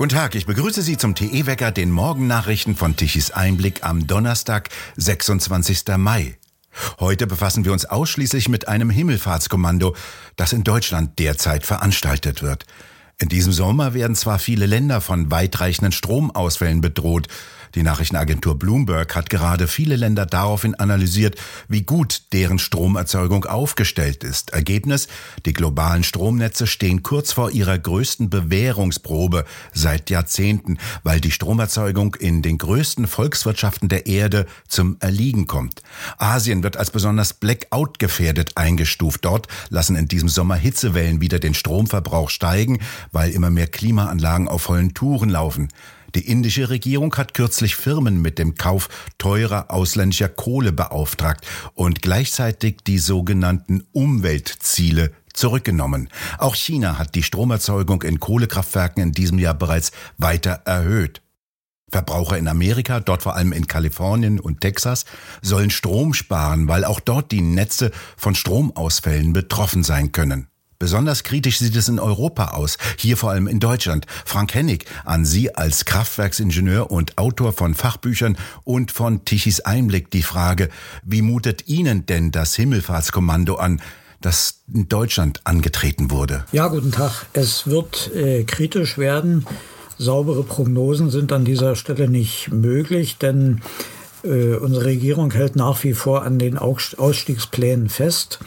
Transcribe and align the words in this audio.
Guten 0.00 0.16
Tag, 0.16 0.34
ich 0.34 0.46
begrüße 0.46 0.80
Sie 0.80 0.96
zum 0.96 1.14
TE-Wecker, 1.14 1.72
den 1.72 1.90
Morgennachrichten 1.90 2.74
von 2.74 2.96
Tichys 2.96 3.32
Einblick 3.32 3.84
am 3.84 4.06
Donnerstag, 4.06 4.70
26. 4.96 5.82
Mai. 5.98 6.38
Heute 6.98 7.26
befassen 7.26 7.66
wir 7.66 7.72
uns 7.72 7.84
ausschließlich 7.84 8.48
mit 8.48 8.66
einem 8.66 8.88
Himmelfahrtskommando, 8.88 9.94
das 10.36 10.54
in 10.54 10.64
Deutschland 10.64 11.18
derzeit 11.18 11.66
veranstaltet 11.66 12.42
wird. 12.42 12.64
In 13.18 13.28
diesem 13.28 13.52
Sommer 13.52 13.92
werden 13.92 14.16
zwar 14.16 14.38
viele 14.38 14.64
Länder 14.64 15.02
von 15.02 15.30
weitreichenden 15.30 15.92
Stromausfällen 15.92 16.80
bedroht, 16.80 17.28
die 17.74 17.82
Nachrichtenagentur 17.82 18.58
Bloomberg 18.58 19.14
hat 19.14 19.30
gerade 19.30 19.68
viele 19.68 19.96
Länder 19.96 20.26
daraufhin 20.26 20.74
analysiert, 20.74 21.36
wie 21.68 21.82
gut 21.82 22.22
deren 22.32 22.58
Stromerzeugung 22.58 23.44
aufgestellt 23.44 24.24
ist. 24.24 24.50
Ergebnis, 24.50 25.08
die 25.46 25.52
globalen 25.52 26.02
Stromnetze 26.02 26.66
stehen 26.66 27.02
kurz 27.02 27.32
vor 27.32 27.50
ihrer 27.50 27.78
größten 27.78 28.30
Bewährungsprobe 28.30 29.44
seit 29.72 30.10
Jahrzehnten, 30.10 30.78
weil 31.02 31.20
die 31.20 31.30
Stromerzeugung 31.30 32.16
in 32.16 32.42
den 32.42 32.58
größten 32.58 33.06
Volkswirtschaften 33.06 33.88
der 33.88 34.06
Erde 34.06 34.46
zum 34.66 34.96
Erliegen 35.00 35.46
kommt. 35.46 35.82
Asien 36.18 36.62
wird 36.62 36.76
als 36.76 36.90
besonders 36.90 37.34
Blackout 37.34 37.98
gefährdet 37.98 38.56
eingestuft. 38.56 39.24
Dort 39.24 39.46
lassen 39.68 39.96
in 39.96 40.08
diesem 40.08 40.28
Sommer 40.28 40.56
Hitzewellen 40.56 41.20
wieder 41.20 41.38
den 41.38 41.54
Stromverbrauch 41.54 42.30
steigen, 42.30 42.80
weil 43.12 43.30
immer 43.30 43.50
mehr 43.50 43.66
Klimaanlagen 43.66 44.48
auf 44.48 44.62
vollen 44.62 44.94
Touren 44.94 45.30
laufen. 45.30 45.68
Die 46.14 46.26
indische 46.26 46.70
Regierung 46.70 47.14
hat 47.16 47.34
kürzlich 47.34 47.76
Firmen 47.76 48.20
mit 48.20 48.38
dem 48.38 48.56
Kauf 48.56 48.88
teurer 49.18 49.70
ausländischer 49.70 50.28
Kohle 50.28 50.72
beauftragt 50.72 51.46
und 51.74 52.02
gleichzeitig 52.02 52.78
die 52.86 52.98
sogenannten 52.98 53.84
Umweltziele 53.92 55.12
zurückgenommen. 55.32 56.08
Auch 56.38 56.56
China 56.56 56.98
hat 56.98 57.14
die 57.14 57.22
Stromerzeugung 57.22 58.02
in 58.02 58.18
Kohlekraftwerken 58.18 59.02
in 59.02 59.12
diesem 59.12 59.38
Jahr 59.38 59.54
bereits 59.54 59.92
weiter 60.18 60.62
erhöht. 60.64 61.22
Verbraucher 61.92 62.38
in 62.38 62.48
Amerika, 62.48 63.00
dort 63.00 63.22
vor 63.22 63.36
allem 63.36 63.52
in 63.52 63.66
Kalifornien 63.66 64.38
und 64.40 64.60
Texas, 64.60 65.04
sollen 65.42 65.70
Strom 65.70 66.14
sparen, 66.14 66.68
weil 66.68 66.84
auch 66.84 67.00
dort 67.00 67.32
die 67.32 67.40
Netze 67.40 67.90
von 68.16 68.34
Stromausfällen 68.34 69.32
betroffen 69.32 69.82
sein 69.82 70.12
können. 70.12 70.48
Besonders 70.80 71.24
kritisch 71.24 71.58
sieht 71.58 71.76
es 71.76 71.90
in 71.90 71.98
Europa 71.98 72.52
aus, 72.52 72.78
hier 72.96 73.18
vor 73.18 73.30
allem 73.32 73.48
in 73.48 73.60
Deutschland. 73.60 74.06
Frank 74.24 74.54
Hennig, 74.54 74.86
an 75.04 75.26
Sie 75.26 75.54
als 75.54 75.84
Kraftwerksingenieur 75.84 76.90
und 76.90 77.18
Autor 77.18 77.52
von 77.52 77.74
Fachbüchern 77.74 78.38
und 78.64 78.90
von 78.90 79.26
Tichys 79.26 79.60
Einblick 79.60 80.10
die 80.10 80.22
Frage, 80.22 80.70
wie 81.04 81.20
mutet 81.20 81.68
Ihnen 81.68 82.06
denn 82.06 82.32
das 82.32 82.54
Himmelfahrtskommando 82.56 83.56
an, 83.56 83.82
das 84.22 84.62
in 84.72 84.88
Deutschland 84.88 85.42
angetreten 85.44 86.10
wurde? 86.10 86.46
Ja, 86.50 86.68
guten 86.68 86.92
Tag. 86.92 87.26
Es 87.34 87.66
wird 87.66 88.10
äh, 88.14 88.44
kritisch 88.44 88.96
werden. 88.96 89.44
Saubere 89.98 90.44
Prognosen 90.44 91.10
sind 91.10 91.30
an 91.30 91.44
dieser 91.44 91.76
Stelle 91.76 92.08
nicht 92.08 92.52
möglich, 92.52 93.18
denn 93.18 93.60
äh, 94.24 94.54
unsere 94.54 94.86
Regierung 94.86 95.30
hält 95.30 95.56
nach 95.56 95.84
wie 95.84 95.92
vor 95.92 96.22
an 96.22 96.38
den 96.38 96.56
Ausstiegsplänen 96.56 97.90
fest. 97.90 98.38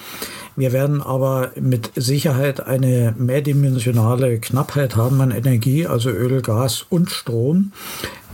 Wir 0.56 0.72
werden 0.72 1.02
aber 1.02 1.52
mit 1.59 1.92
Sicherheit 1.96 2.66
eine 2.66 3.16
mehrdimensionale 3.18 4.40
Knappheit 4.40 4.95
haben 4.95 5.20
an 5.22 5.32
Energie, 5.32 5.88
also 5.88 6.12
Öl, 6.12 6.42
Gas 6.42 6.86
und 6.90 7.10
Strom. 7.10 7.72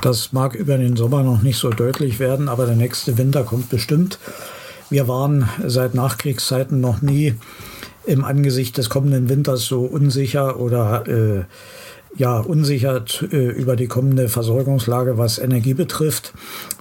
Das 0.02 0.34
mag 0.34 0.56
über 0.56 0.78
den 0.78 0.98
Sommer 0.98 1.24
noch 1.24 1.42
nicht 1.42 1.58
so 1.58 1.70
deutlich 1.70 2.20
werden, 2.20 2.50
aber 2.50 2.66
der 2.66 2.76
nächste 2.76 3.18
Winter 3.18 3.44
kommt 3.44 3.70
bestimmt. 3.70 4.20
Wir 4.90 5.08
waren 5.08 5.48
seit 5.66 5.94
Nachkriegszeiten 5.94 6.82
noch 6.82 7.02
nie 7.02 7.36
im 8.06 8.26
Angesicht 8.26 8.78
des 8.78 8.90
kommenden 8.90 9.30
Winters 9.30 9.66
so 9.66 9.82
unsicher 9.82 10.60
oder 10.60 11.08
äh, 11.08 11.44
ja, 12.18 12.40
unsicher 12.40 13.04
äh, 13.32 13.36
über 13.36 13.76
die 13.76 13.88
kommende 13.88 14.30
Versorgungslage, 14.30 15.18
was 15.18 15.38
Energie 15.38 15.74
betrifft. 15.74 16.34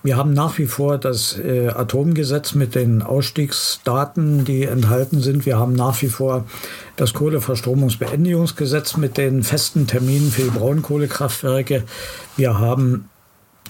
Wir 0.03 0.17
haben 0.17 0.33
nach 0.33 0.59
wie 0.59 0.67
vor 0.67 0.99
das 0.99 1.39
äh, 1.39 1.69
Atomgesetz 1.69 2.55
mit 2.55 2.75
den 2.75 3.03
Ausstiegsdaten, 3.03 4.45
die 4.45 4.65
enthalten 4.65 5.21
sind. 5.21 5.47
Wir 5.47 5.59
haben 5.59 5.75
nach 5.75 6.01
wie 6.03 6.09
vor 6.09 6.45
das 6.97 7.15
Kohleverstromungsbeendigungsgesetz 7.15 8.97
mit 8.97 9.17
den 9.17 9.43
festen 9.43 9.87
Terminen 9.87 10.31
für 10.31 10.43
die 10.43 10.51
Braunkohlekraftwerke. 10.51 11.85
Wir 12.37 12.59
haben 12.59 13.09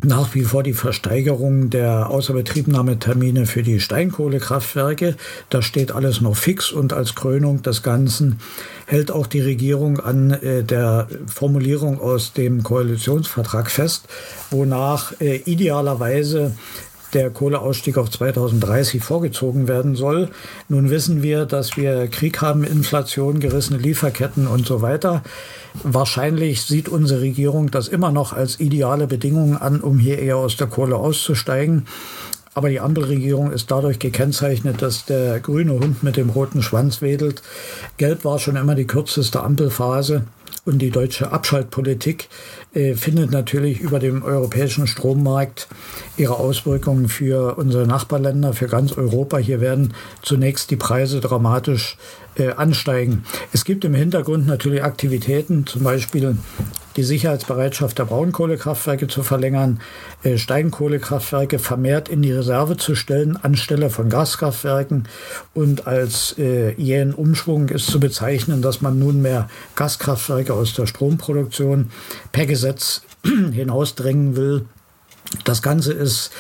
nach 0.03 0.35
wie 0.35 0.45
vor 0.45 0.63
die 0.63 0.75
Versteigerung 0.75 1.71
der 1.71 2.09
Außerbetriebnahmetermine 2.11 3.47
für 3.47 3.63
die 3.63 3.81
Steinkohlekraftwerke. 3.81 5.17
Das 5.51 5.65
steht 5.65 5.93
alles 5.93 6.21
noch 6.21 6.37
fix 6.37 6.71
und 6.71 6.93
als 6.93 7.15
Krönung 7.15 7.63
des 7.63 7.83
Ganzen 7.83 8.39
hält 8.87 9.11
auch 9.11 9.27
die 9.27 9.41
Regierung 9.41 9.99
an 9.99 10.31
äh, 10.31 10.63
der 10.63 11.09
Formulierung 11.27 12.01
aus 12.01 12.33
dem 12.33 12.63
Koalitionsvertrag 12.63 13.71
fest, 13.71 14.07
wonach 14.51 15.21
äh, 15.21 15.37
idealerweise 15.37 16.55
der 17.15 17.31
Kohleausstieg 17.31 17.97
auf 17.97 18.11
2030 18.11 19.03
vorgezogen 19.03 19.69
werden 19.69 19.97
soll. 19.97 20.29
Nun 20.69 20.91
wissen 20.91 21.23
wir, 21.23 21.47
dass 21.47 21.77
wir 21.77 22.09
Krieg 22.09 22.41
haben, 22.41 22.65
Inflation, 22.65 23.41
gerissene 23.41 23.79
Lieferketten 23.79 24.47
und 24.47 24.67
so 24.67 24.83
weiter. 24.83 25.23
Wahrscheinlich 25.83 26.63
sieht 26.63 26.89
unsere 26.89 27.21
Regierung 27.21 27.71
das 27.71 27.89
immer 27.89 28.11
noch 28.11 28.33
als 28.33 28.61
ideale 28.61 29.07
Bedingungen 29.07 29.57
an, 29.57 29.81
um 29.81 29.99
hier 29.99 30.19
eher 30.19 30.37
aus 30.37 30.57
der 30.57 30.67
Kohle 30.67 30.97
auszusteigen. 30.97 31.87
Aber 32.55 32.71
die 32.71 32.81
Ampelregierung 32.81 33.53
ist 33.53 33.71
dadurch 33.71 34.01
gekennzeichnet, 34.01 34.83
dass 34.83 35.05
der 35.05 35.39
grüne 35.39 35.75
Hund 35.75 36.03
mit 36.03 36.17
dem 36.17 36.31
roten 36.31 36.61
Schwanz 36.61 37.01
wedelt. 37.01 37.41
Gelb 37.99 38.25
war 38.25 38.41
schon 38.41 38.57
immer 38.57 38.75
die 38.75 38.87
kürzeste 38.87 39.45
Ampelphase. 39.45 40.25
Und 40.65 40.81
die 40.81 40.91
deutsche 40.91 41.33
Abschaltpolitik 41.33 42.29
äh, 42.75 42.95
findet 42.95 43.31
natürlich 43.31 43.81
über 43.81 43.99
dem 43.99 44.23
europäischen 44.23 44.87
Strommarkt 44.87 45.69
ihre 46.17 46.35
Auswirkungen 46.35 47.09
für 47.09 47.57
unsere 47.57 47.87
Nachbarländer, 47.87 48.53
für 48.53 48.67
ganz 48.67 48.93
Europa. 48.93 49.39
Hier 49.39 49.61
werden 49.61 49.95
zunächst 50.23 50.71
die 50.71 50.77
Preise 50.77 51.21
dramatisch 51.21 51.97
äh, 52.37 52.51
ansteigen. 52.53 53.25
Es 53.53 53.65
gibt 53.65 53.85
im 53.85 53.95
Hintergrund 53.95 54.47
natürlich 54.47 54.83
Aktivitäten, 54.83 55.67
zum 55.67 55.85
Beispiel 55.85 56.37
die 56.99 57.05
Sicherheitsbereitschaft 57.05 57.97
der 58.01 58.07
Braunkohlekraftwerke 58.07 59.07
zu 59.07 59.23
verlängern, 59.23 59.81
äh, 60.25 60.37
Steinkohlekraftwerke 60.37 61.61
vermehrt 61.61 62.09
in 62.09 62.23
die 62.23 62.33
Reserve 62.33 62.77
zu 62.77 62.97
stellen 62.97 63.37
anstelle 63.37 63.89
von 63.89 64.09
Gaskraftwerken 64.09 65.05
und 65.55 65.87
als 65.87 66.37
äh, 66.39 66.73
jähen 66.73 67.15
Umschwung 67.15 67.69
ist 67.69 67.87
zu 67.87 68.01
bezeichnen, 68.01 68.63
dass 68.63 68.81
man 68.81 68.99
nunmehr 68.99 69.49
Gaskraftwerke 69.77 70.53
aus 70.53 70.75
der 70.75 70.87
Stromproduktion 70.87 71.93
per 72.33 72.47
Gesetz 72.47 73.03
hinausdrängen 73.23 74.35
will. 74.35 74.65
Das 75.45 75.63
Ganze 75.63 75.93
ist 75.93 76.33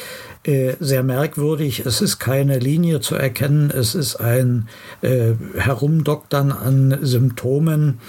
äh, 0.42 0.74
sehr 0.80 1.04
merkwürdig. 1.04 1.86
Es 1.86 2.00
ist 2.00 2.18
keine 2.18 2.58
Linie 2.58 2.98
zu 2.98 3.14
erkennen. 3.14 3.70
Es 3.70 3.94
ist 3.94 4.16
ein 4.16 4.66
äh, 5.02 5.34
Herumdoktern 5.56 6.50
an 6.50 6.98
Symptomen. 7.02 8.00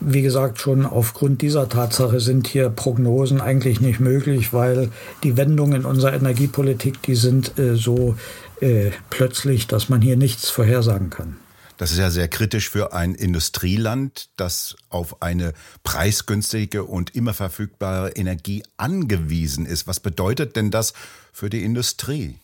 Wie 0.00 0.22
gesagt, 0.22 0.60
schon 0.60 0.86
aufgrund 0.86 1.42
dieser 1.42 1.68
Tatsache 1.68 2.20
sind 2.20 2.46
hier 2.46 2.70
Prognosen 2.70 3.40
eigentlich 3.40 3.80
nicht 3.80 4.00
möglich, 4.00 4.52
weil 4.54 4.90
die 5.22 5.36
Wendungen 5.36 5.82
in 5.82 5.84
unserer 5.84 6.14
Energiepolitik, 6.14 7.02
die 7.02 7.14
sind 7.14 7.58
äh, 7.58 7.76
so 7.76 8.16
äh, 8.60 8.90
plötzlich, 9.10 9.66
dass 9.66 9.90
man 9.90 10.00
hier 10.00 10.16
nichts 10.16 10.48
vorhersagen 10.48 11.10
kann. 11.10 11.36
Das 11.76 11.92
ist 11.92 11.98
ja 11.98 12.10
sehr 12.10 12.28
kritisch 12.28 12.68
für 12.68 12.92
ein 12.92 13.14
Industrieland, 13.14 14.28
das 14.36 14.76
auf 14.90 15.22
eine 15.22 15.54
preisgünstige 15.82 16.84
und 16.84 17.14
immer 17.16 17.32
verfügbare 17.32 18.10
Energie 18.10 18.62
angewiesen 18.76 19.64
ist. 19.64 19.86
Was 19.86 19.98
bedeutet 19.98 20.56
denn 20.56 20.70
das 20.70 20.92
für 21.32 21.48
die 21.48 21.64
Industrie? 21.64 22.36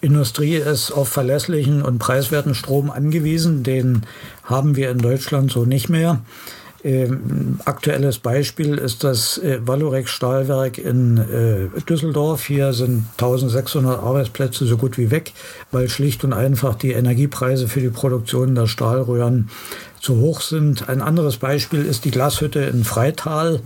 Industrie 0.00 0.54
ist 0.54 0.92
auf 0.92 1.08
verlässlichen 1.08 1.82
und 1.82 1.98
preiswerten 1.98 2.54
Strom 2.54 2.90
angewiesen. 2.90 3.64
Den 3.64 4.02
haben 4.44 4.76
wir 4.76 4.90
in 4.90 4.98
Deutschland 4.98 5.50
so 5.50 5.64
nicht 5.64 5.88
mehr. 5.88 6.22
Ähm, 6.84 7.58
aktuelles 7.64 8.18
Beispiel 8.18 8.76
ist 8.76 9.04
das 9.04 9.38
äh, 9.38 9.58
Valorex 9.66 10.10
Stahlwerk 10.10 10.76
in 10.76 11.16
äh, 11.16 11.80
Düsseldorf. 11.88 12.44
Hier 12.44 12.74
sind 12.74 13.06
1600 13.12 14.00
Arbeitsplätze 14.00 14.66
so 14.66 14.76
gut 14.76 14.98
wie 14.98 15.10
weg, 15.10 15.32
weil 15.72 15.88
schlicht 15.88 16.24
und 16.24 16.34
einfach 16.34 16.74
die 16.74 16.92
Energiepreise 16.92 17.68
für 17.68 17.80
die 17.80 17.88
Produktion 17.88 18.54
der 18.54 18.66
Stahlröhren 18.66 19.48
zu 19.98 20.16
hoch 20.16 20.42
sind. 20.42 20.90
Ein 20.90 21.00
anderes 21.00 21.38
Beispiel 21.38 21.86
ist 21.86 22.04
die 22.04 22.10
Glashütte 22.10 22.60
in 22.60 22.84
Freital 22.84 23.60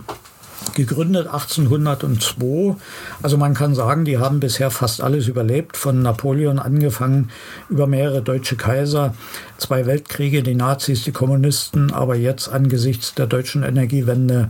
gegründet 0.73 1.27
1802. 1.27 2.75
Also 3.21 3.37
man 3.37 3.53
kann 3.53 3.75
sagen, 3.75 4.05
die 4.05 4.17
haben 4.17 4.39
bisher 4.39 4.71
fast 4.71 5.01
alles 5.01 5.27
überlebt, 5.27 5.77
von 5.77 6.01
Napoleon 6.01 6.59
angefangen 6.59 7.29
über 7.69 7.87
mehrere 7.87 8.21
deutsche 8.21 8.55
Kaiser, 8.55 9.13
zwei 9.57 9.85
Weltkriege, 9.85 10.43
die 10.43 10.55
Nazis, 10.55 11.03
die 11.03 11.11
Kommunisten, 11.11 11.91
aber 11.91 12.15
jetzt 12.15 12.49
angesichts 12.49 13.13
der 13.13 13.27
deutschen 13.27 13.63
Energiewende 13.63 14.49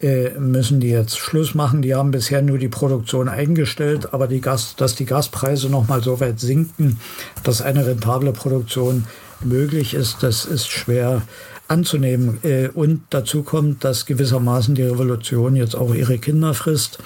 äh, 0.00 0.30
müssen 0.38 0.80
die 0.80 0.90
jetzt 0.90 1.18
Schluss 1.18 1.54
machen. 1.54 1.80
Die 1.80 1.94
haben 1.94 2.10
bisher 2.10 2.42
nur 2.42 2.58
die 2.58 2.68
Produktion 2.68 3.28
eingestellt, 3.28 4.12
aber 4.12 4.26
die 4.26 4.40
Gas, 4.40 4.74
dass 4.76 4.94
die 4.94 5.06
Gaspreise 5.06 5.70
noch 5.70 5.88
mal 5.88 6.02
so 6.02 6.20
weit 6.20 6.40
sinken, 6.40 6.98
dass 7.42 7.62
eine 7.62 7.86
rentable 7.86 8.32
Produktion 8.32 9.04
möglich 9.42 9.94
ist, 9.94 10.22
das 10.22 10.44
ist 10.44 10.70
schwer 10.70 11.22
anzunehmen. 11.68 12.38
Äh, 12.42 12.68
und 12.68 13.02
dazu 13.10 13.42
kommt, 13.42 13.84
dass 13.84 14.06
gewissermaßen 14.06 14.74
die 14.74 14.82
Revolution 14.82 15.56
jetzt 15.56 15.74
auch 15.74 15.94
ihre 15.94 16.18
Kinder 16.18 16.54
frisst. 16.54 16.98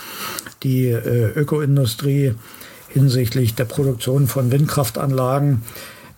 Die 0.63 0.87
äh, 0.87 1.33
Ökoindustrie 1.35 2.35
hinsichtlich 2.89 3.55
der 3.55 3.65
Produktion 3.65 4.27
von 4.27 4.51
Windkraftanlagen 4.51 5.63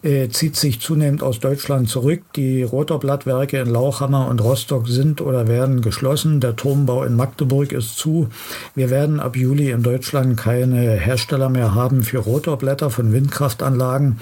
äh, 0.02 0.28
zieht 0.30 0.56
sich 0.56 0.80
zunehmend 0.80 1.22
aus 1.22 1.40
Deutschland 1.40 1.88
zurück. 1.88 2.22
Die 2.34 2.62
Rotorblattwerke 2.62 3.58
in 3.58 3.68
Lauchhammer 3.68 4.28
und 4.28 4.40
Rostock 4.42 4.88
sind 4.88 5.20
oder 5.20 5.46
werden 5.46 5.82
geschlossen. 5.82 6.40
Der 6.40 6.56
Turmbau 6.56 7.04
in 7.04 7.16
Magdeburg 7.16 7.72
ist 7.72 7.98
zu. 7.98 8.28
Wir 8.74 8.88
werden 8.88 9.20
ab 9.20 9.36
Juli 9.36 9.70
in 9.70 9.82
Deutschland 9.82 10.38
keine 10.38 10.92
Hersteller 10.92 11.50
mehr 11.50 11.74
haben 11.74 12.02
für 12.02 12.18
Rotorblätter 12.18 12.88
von 12.88 13.12
Windkraftanlagen 13.12 14.20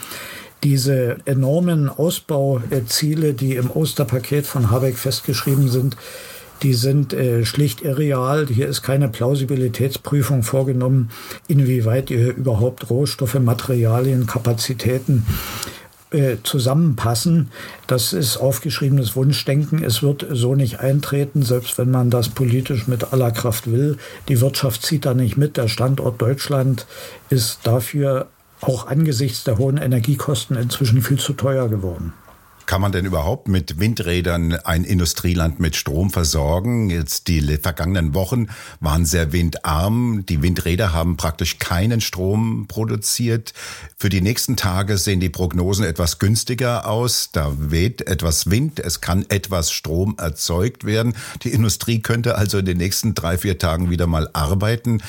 diese 0.63 1.19
enormen 1.25 1.89
Ausbauziele, 1.89 3.35
die 3.35 3.57
im 3.57 3.71
Osterpaket 3.71 4.47
von 4.47 4.71
Habeck 4.71 4.97
festgeschrieben 4.97 5.69
sind, 5.69 5.97
die 6.63 6.75
sind 6.75 7.13
äh, 7.13 7.45
schlicht 7.45 7.83
irreal. 7.83 8.47
Hier 8.49 8.67
ist 8.67 8.83
keine 8.83 9.09
Plausibilitätsprüfung 9.09 10.43
vorgenommen, 10.43 11.11
inwieweit 11.47 12.09
hier 12.09 12.35
überhaupt 12.35 12.91
Rohstoffe, 12.91 13.39
Materialien, 13.39 14.27
Kapazitäten 14.27 15.25
äh, 16.11 16.37
zusammenpassen. 16.43 17.51
Das 17.87 18.13
ist 18.13 18.39
aufgeschriebenes 18.39 19.15
Wunschdenken. 19.15 19.85
Es 19.85 20.03
wird 20.03 20.27
so 20.31 20.55
nicht 20.55 20.81
eintreten, 20.81 21.43
selbst 21.43 21.79
wenn 21.79 21.91
man 21.91 22.11
das 22.11 22.31
politisch 22.31 22.89
mit 22.89 23.13
aller 23.13 23.31
Kraft 23.31 23.71
will. 23.71 23.99
Die 24.29 24.41
Wirtschaft 24.41 24.85
zieht 24.85 25.05
da 25.05 25.15
nicht 25.15 25.37
mit. 25.37 25.57
Der 25.57 25.69
Standort 25.69 26.21
Deutschland 26.21 26.87
ist 27.31 27.61
dafür 27.65 28.27
auch 28.61 28.87
angesichts 28.87 29.45
der 29.45 29.59
hohen 29.59 29.77
Energiekosten 29.77 30.57
inzwischen 30.57 31.03
viel 31.03 31.19
zu 31.19 31.33
teuer 31.33 31.69
geworden. 31.69 32.13
Kann 32.69 32.83
man 32.83 32.93
denn 32.93 33.07
überhaupt 33.07 33.49
mit 33.49 33.81
Windrädern 33.81 34.53
ein 34.53 34.85
Industrieland 34.85 35.59
mit 35.59 35.75
Strom 35.75 36.11
versorgen? 36.11 36.91
Jetzt 36.91 37.27
die 37.29 37.41
vergangenen 37.57 38.13
Wochen 38.13 38.49
waren 38.81 39.07
sehr 39.07 39.33
windarm. 39.33 40.27
Die 40.29 40.43
Windräder 40.43 40.93
haben 40.93 41.17
praktisch 41.17 41.59
keinen 41.59 42.03
Strom 42.03 42.67
produziert. 42.69 43.55
Für 43.97 44.11
die 44.11 44.21
nächsten 44.21 44.59
Tage 44.59 44.99
sehen 44.99 45.19
die 45.19 45.31
Prognosen 45.31 45.87
etwas 45.87 46.19
günstiger 46.19 46.87
aus. 46.87 47.31
Da 47.33 47.55
weht 47.57 48.07
etwas 48.07 48.51
Wind. 48.51 48.81
Es 48.81 49.01
kann 49.01 49.25
etwas 49.31 49.73
Strom 49.73 50.17
erzeugt 50.19 50.85
werden. 50.85 51.15
Die 51.45 51.55
Industrie 51.55 52.01
könnte 52.01 52.37
also 52.37 52.59
in 52.59 52.67
den 52.67 52.77
nächsten 52.77 53.15
drei, 53.15 53.39
vier 53.39 53.57
Tagen 53.57 53.89
wieder 53.89 54.07
mal 54.07 54.29
arbeiten. 54.35 55.01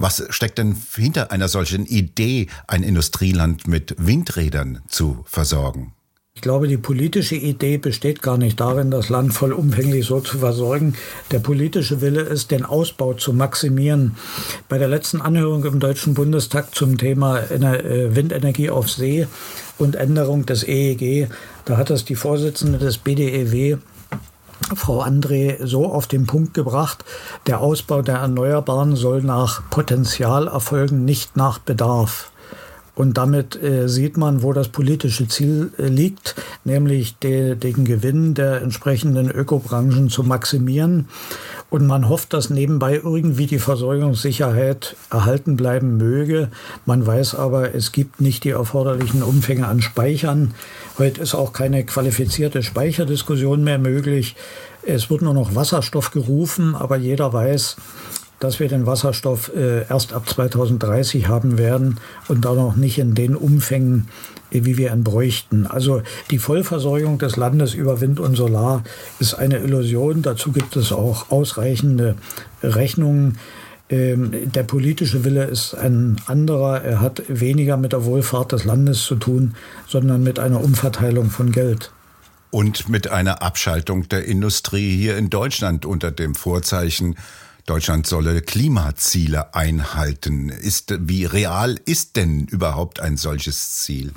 Was 0.00 0.24
steckt 0.30 0.56
denn 0.56 0.74
hinter 0.96 1.30
einer 1.30 1.48
solchen 1.48 1.84
Idee, 1.84 2.46
ein 2.66 2.82
Industrieland 2.82 3.66
mit 3.66 3.94
Windrädern 3.98 4.80
zu 4.88 5.22
versorgen? 5.26 5.92
Ich 6.34 6.40
glaube, 6.40 6.68
die 6.68 6.78
politische 6.78 7.34
Idee 7.34 7.76
besteht 7.76 8.22
gar 8.22 8.38
nicht 8.38 8.58
darin, 8.60 8.90
das 8.90 9.10
Land 9.10 9.34
vollumfänglich 9.34 10.06
so 10.06 10.20
zu 10.20 10.38
versorgen. 10.38 10.94
Der 11.32 11.40
politische 11.40 12.00
Wille 12.00 12.22
ist, 12.22 12.50
den 12.50 12.64
Ausbau 12.64 13.12
zu 13.12 13.34
maximieren. 13.34 14.16
Bei 14.70 14.78
der 14.78 14.88
letzten 14.88 15.20
Anhörung 15.20 15.66
im 15.66 15.80
Deutschen 15.80 16.14
Bundestag 16.14 16.74
zum 16.74 16.96
Thema 16.96 17.38
äh, 17.50 18.16
Windenergie 18.16 18.70
auf 18.70 18.88
See 18.88 19.26
und 19.76 19.96
Änderung 19.96 20.46
des 20.46 20.66
EEG, 20.66 21.28
da 21.66 21.76
hat 21.76 21.90
es 21.90 22.06
die 22.06 22.16
Vorsitzende 22.16 22.78
des 22.78 22.96
BDEW 22.96 23.76
Frau 24.74 25.02
André 25.02 25.64
so 25.66 25.86
auf 25.86 26.06
den 26.06 26.26
Punkt 26.26 26.54
gebracht, 26.54 27.04
der 27.46 27.60
Ausbau 27.60 28.02
der 28.02 28.16
Erneuerbaren 28.16 28.96
soll 28.96 29.22
nach 29.22 29.62
Potenzial 29.70 30.46
erfolgen, 30.46 31.04
nicht 31.04 31.36
nach 31.36 31.58
Bedarf. 31.58 32.30
Und 32.94 33.16
damit 33.16 33.60
äh, 33.62 33.88
sieht 33.88 34.16
man, 34.18 34.42
wo 34.42 34.52
das 34.52 34.68
politische 34.68 35.26
Ziel 35.26 35.72
äh, 35.78 35.86
liegt, 35.86 36.34
nämlich 36.64 37.16
de, 37.18 37.54
den 37.54 37.86
Gewinn 37.86 38.34
der 38.34 38.60
entsprechenden 38.60 39.30
Ökobranchen 39.30 40.10
zu 40.10 40.22
maximieren. 40.22 41.08
Und 41.70 41.86
man 41.86 42.08
hofft, 42.08 42.32
dass 42.32 42.50
nebenbei 42.50 42.96
irgendwie 42.96 43.46
die 43.46 43.60
Versorgungssicherheit 43.60 44.96
erhalten 45.08 45.56
bleiben 45.56 45.96
möge. 45.96 46.50
Man 46.84 47.06
weiß 47.06 47.36
aber, 47.36 47.74
es 47.74 47.92
gibt 47.92 48.20
nicht 48.20 48.42
die 48.42 48.50
erforderlichen 48.50 49.22
Umfänge 49.22 49.68
an 49.68 49.80
Speichern. 49.80 50.52
Heute 50.98 51.20
ist 51.20 51.34
auch 51.34 51.52
keine 51.52 51.84
qualifizierte 51.84 52.64
Speicherdiskussion 52.64 53.62
mehr 53.62 53.78
möglich. 53.78 54.34
Es 54.82 55.10
wird 55.10 55.22
nur 55.22 55.34
noch 55.34 55.54
Wasserstoff 55.54 56.10
gerufen, 56.10 56.74
aber 56.74 56.96
jeder 56.96 57.32
weiß, 57.32 57.76
dass 58.40 58.58
wir 58.58 58.68
den 58.68 58.86
Wasserstoff 58.86 59.52
äh, 59.54 59.86
erst 59.88 60.12
ab 60.12 60.28
2030 60.28 61.28
haben 61.28 61.58
werden 61.58 62.00
und 62.26 62.44
da 62.44 62.54
noch 62.54 62.74
nicht 62.74 62.98
in 62.98 63.14
den 63.14 63.36
Umfängen, 63.36 64.08
äh, 64.50 64.64
wie 64.64 64.76
wir 64.76 64.92
ihn 64.92 65.04
bräuchten. 65.04 65.66
Also 65.66 66.02
die 66.30 66.38
Vollversorgung 66.38 67.18
des 67.18 67.36
Landes 67.36 67.74
über 67.74 68.00
Wind 68.00 68.18
und 68.18 68.34
Solar 68.34 68.82
ist 69.20 69.34
eine 69.34 69.58
Illusion. 69.58 70.22
Dazu 70.22 70.52
gibt 70.52 70.74
es 70.76 70.90
auch 70.90 71.30
ausreichende 71.30 72.16
Rechnungen. 72.62 73.38
Ähm, 73.90 74.50
der 74.52 74.62
politische 74.62 75.24
Wille 75.24 75.44
ist 75.44 75.74
ein 75.74 76.16
anderer. 76.26 76.82
Er 76.82 77.00
hat 77.00 77.22
weniger 77.28 77.76
mit 77.76 77.92
der 77.92 78.04
Wohlfahrt 78.04 78.52
des 78.52 78.64
Landes 78.64 79.04
zu 79.04 79.16
tun, 79.16 79.54
sondern 79.86 80.22
mit 80.22 80.38
einer 80.38 80.62
Umverteilung 80.64 81.30
von 81.30 81.52
Geld 81.52 81.92
und 82.50 82.88
mit 82.88 83.08
einer 83.08 83.42
Abschaltung 83.42 84.08
der 84.08 84.24
Industrie 84.24 84.96
hier 84.96 85.16
in 85.16 85.30
Deutschland 85.30 85.86
unter 85.86 86.10
dem 86.10 86.34
Vorzeichen 86.34 87.14
Deutschland 87.70 88.04
solle 88.04 88.42
Klimaziele 88.42 89.54
einhalten. 89.54 90.48
Ist, 90.48 90.92
wie 91.06 91.24
real 91.24 91.78
ist 91.84 92.16
denn 92.16 92.46
überhaupt 92.46 92.98
ein 92.98 93.16
solches 93.16 93.76
Ziel? 93.76 94.10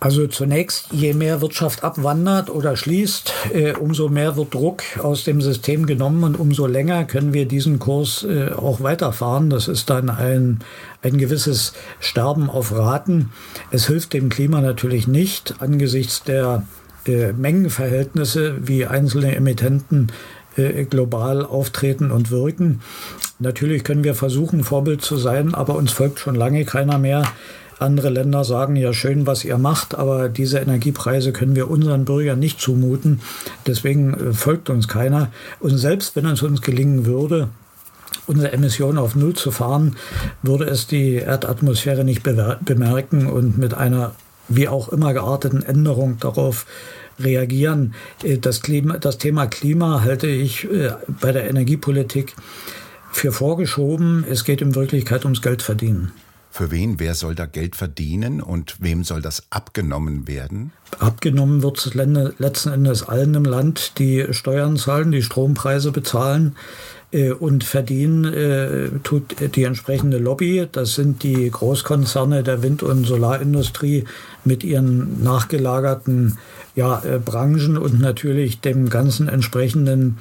Also 0.00 0.26
zunächst, 0.26 0.86
je 0.90 1.14
mehr 1.14 1.40
Wirtschaft 1.40 1.84
abwandert 1.84 2.50
oder 2.50 2.76
schließt, 2.76 3.32
äh, 3.52 3.74
umso 3.74 4.08
mehr 4.08 4.34
wird 4.34 4.54
Druck 4.54 4.82
aus 5.00 5.22
dem 5.22 5.40
System 5.40 5.86
genommen 5.86 6.24
und 6.24 6.40
umso 6.40 6.66
länger 6.66 7.04
können 7.04 7.32
wir 7.32 7.46
diesen 7.46 7.78
Kurs 7.78 8.24
äh, 8.24 8.50
auch 8.50 8.80
weiterfahren. 8.80 9.50
Das 9.50 9.68
ist 9.68 9.88
dann 9.88 10.10
ein, 10.10 10.58
ein 11.02 11.16
gewisses 11.16 11.74
Sterben 12.00 12.50
auf 12.50 12.72
Raten. 12.72 13.30
Es 13.70 13.86
hilft 13.86 14.14
dem 14.14 14.30
Klima 14.30 14.60
natürlich 14.60 15.06
nicht 15.06 15.54
angesichts 15.60 16.24
der 16.24 16.64
äh, 17.06 17.32
Mengenverhältnisse, 17.34 18.66
wie 18.66 18.84
einzelne 18.84 19.36
Emittenten 19.36 20.10
äh, 20.56 20.84
global 20.84 21.44
auftreten 21.44 22.10
und 22.10 22.30
wirken. 22.30 22.80
Natürlich 23.38 23.84
können 23.84 24.04
wir 24.04 24.14
versuchen, 24.14 24.64
Vorbild 24.64 25.02
zu 25.02 25.16
sein, 25.16 25.54
aber 25.54 25.76
uns 25.76 25.92
folgt 25.92 26.18
schon 26.18 26.34
lange 26.34 26.64
keiner 26.64 26.98
mehr. 26.98 27.24
Andere 27.78 28.10
Länder 28.10 28.44
sagen 28.44 28.76
ja 28.76 28.92
schön, 28.92 29.26
was 29.26 29.42
ihr 29.42 29.56
macht, 29.56 29.94
aber 29.94 30.28
diese 30.28 30.58
Energiepreise 30.58 31.32
können 31.32 31.56
wir 31.56 31.70
unseren 31.70 32.04
Bürgern 32.04 32.38
nicht 32.38 32.60
zumuten. 32.60 33.20
Deswegen 33.66 34.12
äh, 34.12 34.32
folgt 34.32 34.68
uns 34.68 34.86
keiner. 34.86 35.30
Und 35.60 35.78
selbst 35.78 36.14
wenn 36.14 36.26
es 36.26 36.42
uns 36.42 36.60
gelingen 36.60 37.06
würde, 37.06 37.48
unsere 38.26 38.52
Emissionen 38.52 38.98
auf 38.98 39.16
Null 39.16 39.34
zu 39.34 39.50
fahren, 39.50 39.96
würde 40.42 40.64
es 40.66 40.86
die 40.86 41.14
Erdatmosphäre 41.14 42.04
nicht 42.04 42.22
bemerken 42.22 43.26
und 43.26 43.56
mit 43.56 43.74
einer 43.74 44.12
wie 44.48 44.68
auch 44.68 44.88
immer 44.90 45.14
gearteten 45.14 45.62
Änderung 45.62 46.18
darauf 46.18 46.66
reagieren. 47.22 47.94
Äh, 48.22 48.38
das, 48.38 48.62
Klima, 48.62 48.98
das 48.98 49.18
Thema 49.18 49.46
Klima 49.46 50.02
halte 50.02 50.26
ich 50.26 50.64
äh, 50.70 50.92
bei 51.20 51.32
der 51.32 51.48
Energiepolitik 51.48 52.34
für 53.12 53.32
vorgeschoben. 53.32 54.24
Es 54.28 54.44
geht 54.44 54.62
in 54.62 54.74
Wirklichkeit 54.74 55.24
ums 55.24 55.42
Geld 55.42 55.62
verdienen. 55.62 56.12
Für 56.52 56.72
wen, 56.72 56.98
wer 56.98 57.14
soll 57.14 57.36
da 57.36 57.46
Geld 57.46 57.76
verdienen 57.76 58.40
und 58.40 58.76
wem 58.80 59.04
soll 59.04 59.22
das 59.22 59.44
abgenommen 59.50 60.26
werden? 60.26 60.72
Abgenommen 60.98 61.62
wird 61.62 61.78
es 61.78 61.94
letzten 61.94 62.72
Endes 62.72 63.04
allen 63.04 63.34
im 63.34 63.44
Land, 63.44 63.98
die 63.98 64.26
Steuern 64.32 64.76
zahlen, 64.76 65.12
die 65.12 65.22
Strompreise 65.22 65.92
bezahlen 65.92 66.56
und 67.40 67.64
verdienen 67.64 68.24
äh, 68.24 68.88
tut 69.02 69.34
die 69.56 69.64
entsprechende 69.64 70.18
Lobby. 70.18 70.68
Das 70.70 70.94
sind 70.94 71.24
die 71.24 71.50
Großkonzerne 71.50 72.44
der 72.44 72.62
Wind- 72.62 72.84
und 72.84 73.04
Solarindustrie 73.04 74.04
mit 74.44 74.62
ihren 74.62 75.22
nachgelagerten 75.22 76.38
ja, 76.76 77.02
äh, 77.04 77.18
Branchen 77.18 77.76
und 77.76 78.00
natürlich 78.00 78.60
dem 78.60 78.88
ganzen 78.88 79.28
entsprechenden 79.28 80.18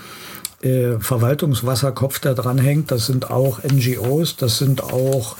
äh, 0.61 0.99
Verwaltungswasserkopf, 0.99 2.19
der 2.19 2.33
dranhängt. 2.33 2.91
Das 2.91 3.05
sind 3.05 3.29
auch 3.29 3.59
NGOs, 3.63 4.35
das 4.35 4.57
sind 4.57 4.83
auch 4.83 5.37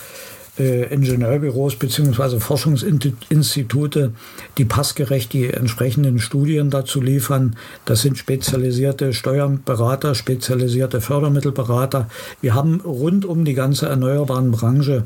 äh, 0.60 0.94
Ingenieurbüros 0.94 1.76
bzw. 1.76 2.40
Forschungsinstitute, 2.40 4.14
die 4.58 4.66
passgerecht 4.66 5.34
die 5.34 5.48
entsprechenden 5.48 6.20
Studien 6.20 6.70
dazu 6.70 7.02
liefern. 7.02 7.56
Das 7.86 8.02
sind 8.02 8.18
spezialisierte 8.18 9.14
Steuerberater, 9.14 10.16
spezialisierte 10.16 11.02
Fördermittelberater. 11.02 12.10
Wir 12.42 12.54
haben 12.54 12.82
rund 12.82 13.26
um 13.26 13.46
die 13.46 13.54
ganze 13.54 13.88
erneuerbaren 13.88 14.52
Branche 14.52 15.06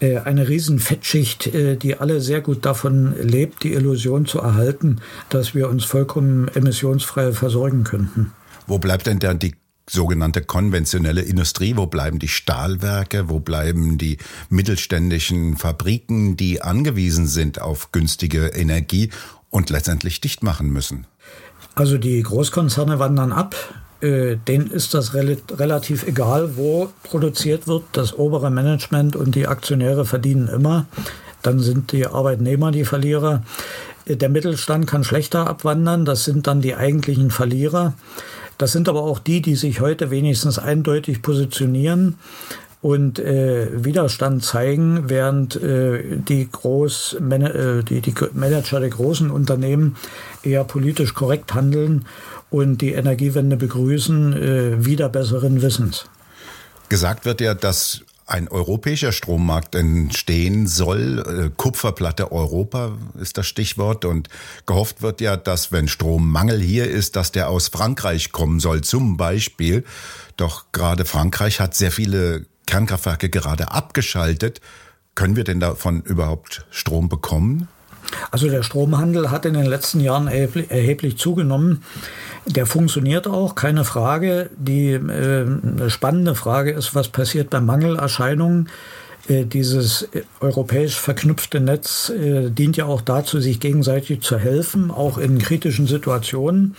äh, 0.00 0.18
eine 0.18 0.48
riesen 0.48 0.78
Fettschicht, 0.78 1.46
äh, 1.46 1.76
die 1.76 1.96
alle 1.96 2.20
sehr 2.20 2.40
gut 2.40 2.66
davon 2.66 3.14
lebt, 3.20 3.62
die 3.62 3.72
Illusion 3.72 4.26
zu 4.26 4.40
erhalten, 4.40 5.00
dass 5.30 5.54
wir 5.54 5.68
uns 5.68 5.84
vollkommen 5.84 6.48
emissionsfrei 6.48 7.32
versorgen 7.32 7.84
könnten. 7.84 8.32
Wo 8.66 8.78
bleibt 8.78 9.06
denn 9.06 9.18
dann 9.18 9.38
die 9.38 9.54
sogenannte 9.88 10.42
konventionelle 10.42 11.22
Industrie? 11.22 11.76
Wo 11.76 11.86
bleiben 11.86 12.18
die 12.18 12.28
Stahlwerke? 12.28 13.28
Wo 13.28 13.40
bleiben 13.40 13.98
die 13.98 14.18
mittelständischen 14.48 15.56
Fabriken, 15.56 16.36
die 16.36 16.62
angewiesen 16.62 17.26
sind 17.26 17.60
auf 17.60 17.92
günstige 17.92 18.48
Energie? 18.48 19.10
und 19.56 19.70
letztendlich 19.70 20.20
dicht 20.20 20.42
machen 20.42 20.70
müssen? 20.70 21.06
Also 21.74 21.98
die 21.98 22.22
Großkonzerne 22.22 22.98
wandern 22.98 23.32
ab. 23.32 23.54
Äh, 24.00 24.36
denen 24.36 24.70
ist 24.70 24.92
das 24.92 25.14
rel 25.14 25.38
relativ 25.50 26.06
egal, 26.06 26.56
wo 26.56 26.90
produziert 27.02 27.66
wird. 27.66 27.84
Das 27.92 28.16
obere 28.18 28.50
Management 28.50 29.16
und 29.16 29.34
die 29.34 29.46
Aktionäre 29.46 30.04
verdienen 30.04 30.48
immer. 30.48 30.86
Dann 31.42 31.60
sind 31.60 31.92
die 31.92 32.06
Arbeitnehmer 32.06 32.70
die 32.70 32.84
Verlierer. 32.84 33.42
Äh, 34.04 34.16
der 34.16 34.28
Mittelstand 34.28 34.86
kann 34.86 35.04
schlechter 35.04 35.46
abwandern. 35.46 36.04
Das 36.04 36.24
sind 36.24 36.46
dann 36.46 36.60
die 36.60 36.74
eigentlichen 36.74 37.30
Verlierer. 37.30 37.94
Das 38.58 38.72
sind 38.72 38.88
aber 38.88 39.02
auch 39.02 39.18
die, 39.18 39.42
die 39.42 39.56
sich 39.56 39.80
heute 39.80 40.10
wenigstens 40.10 40.58
eindeutig 40.58 41.22
positionieren 41.22 42.16
und 42.82 43.18
äh, 43.18 43.84
Widerstand 43.84 44.44
zeigen, 44.44 45.08
während 45.08 45.56
äh, 45.56 46.18
die, 46.18 46.48
Groß 46.50 47.16
äh, 47.30 47.82
die, 47.82 48.00
die 48.00 48.14
Manager 48.32 48.80
der 48.80 48.90
großen 48.90 49.30
Unternehmen 49.30 49.96
eher 50.42 50.64
politisch 50.64 51.14
korrekt 51.14 51.54
handeln 51.54 52.06
und 52.50 52.78
die 52.78 52.92
Energiewende 52.92 53.56
begrüßen, 53.56 54.32
äh, 54.32 54.84
wieder 54.84 55.08
besseren 55.08 55.62
Wissens. 55.62 56.06
Gesagt 56.88 57.24
wird 57.24 57.40
ja, 57.40 57.54
dass 57.54 58.02
ein 58.26 58.48
europäischer 58.48 59.12
Strommarkt 59.12 59.74
entstehen 59.76 60.66
soll. 60.66 61.18
Äh, 61.46 61.50
Kupferplatte 61.56 62.32
Europa 62.32 62.96
ist 63.20 63.38
das 63.38 63.46
Stichwort. 63.46 64.04
Und 64.04 64.28
gehofft 64.66 65.00
wird 65.00 65.20
ja, 65.20 65.36
dass 65.36 65.70
wenn 65.70 65.88
Strommangel 65.88 66.60
hier 66.60 66.90
ist, 66.90 67.16
dass 67.16 67.32
der 67.32 67.48
aus 67.48 67.68
Frankreich 67.68 68.32
kommen 68.32 68.58
soll, 68.58 68.82
zum 68.82 69.16
Beispiel. 69.16 69.84
Doch 70.36 70.66
gerade 70.72 71.04
Frankreich 71.04 71.60
hat 71.60 71.74
sehr 71.74 71.92
viele 71.92 72.46
Kernkraftwerke 72.66 73.30
gerade 73.30 73.70
abgeschaltet. 73.70 74.60
Können 75.14 75.36
wir 75.36 75.44
denn 75.44 75.60
davon 75.60 76.02
überhaupt 76.02 76.66
Strom 76.70 77.08
bekommen? 77.08 77.68
Also 78.30 78.48
der 78.48 78.62
Stromhandel 78.62 79.30
hat 79.30 79.46
in 79.46 79.54
den 79.54 79.66
letzten 79.66 80.00
Jahren 80.00 80.28
erheblich 80.28 81.18
zugenommen. 81.18 81.82
Der 82.46 82.66
funktioniert 82.66 83.26
auch, 83.26 83.54
keine 83.54 83.84
Frage. 83.84 84.50
Die 84.56 84.92
äh, 84.92 85.46
spannende 85.88 86.34
Frage 86.34 86.72
ist, 86.72 86.94
was 86.94 87.08
passiert 87.08 87.50
bei 87.50 87.60
Mangelerscheinungen. 87.60 88.68
Äh, 89.28 89.44
dieses 89.44 90.02
äh, 90.02 90.22
europäisch 90.40 90.98
verknüpfte 90.98 91.60
Netz 91.60 92.10
äh, 92.10 92.50
dient 92.50 92.76
ja 92.76 92.86
auch 92.86 93.00
dazu, 93.00 93.40
sich 93.40 93.58
gegenseitig 93.58 94.20
zu 94.20 94.38
helfen, 94.38 94.90
auch 94.90 95.18
in 95.18 95.38
kritischen 95.38 95.86
Situationen. 95.86 96.76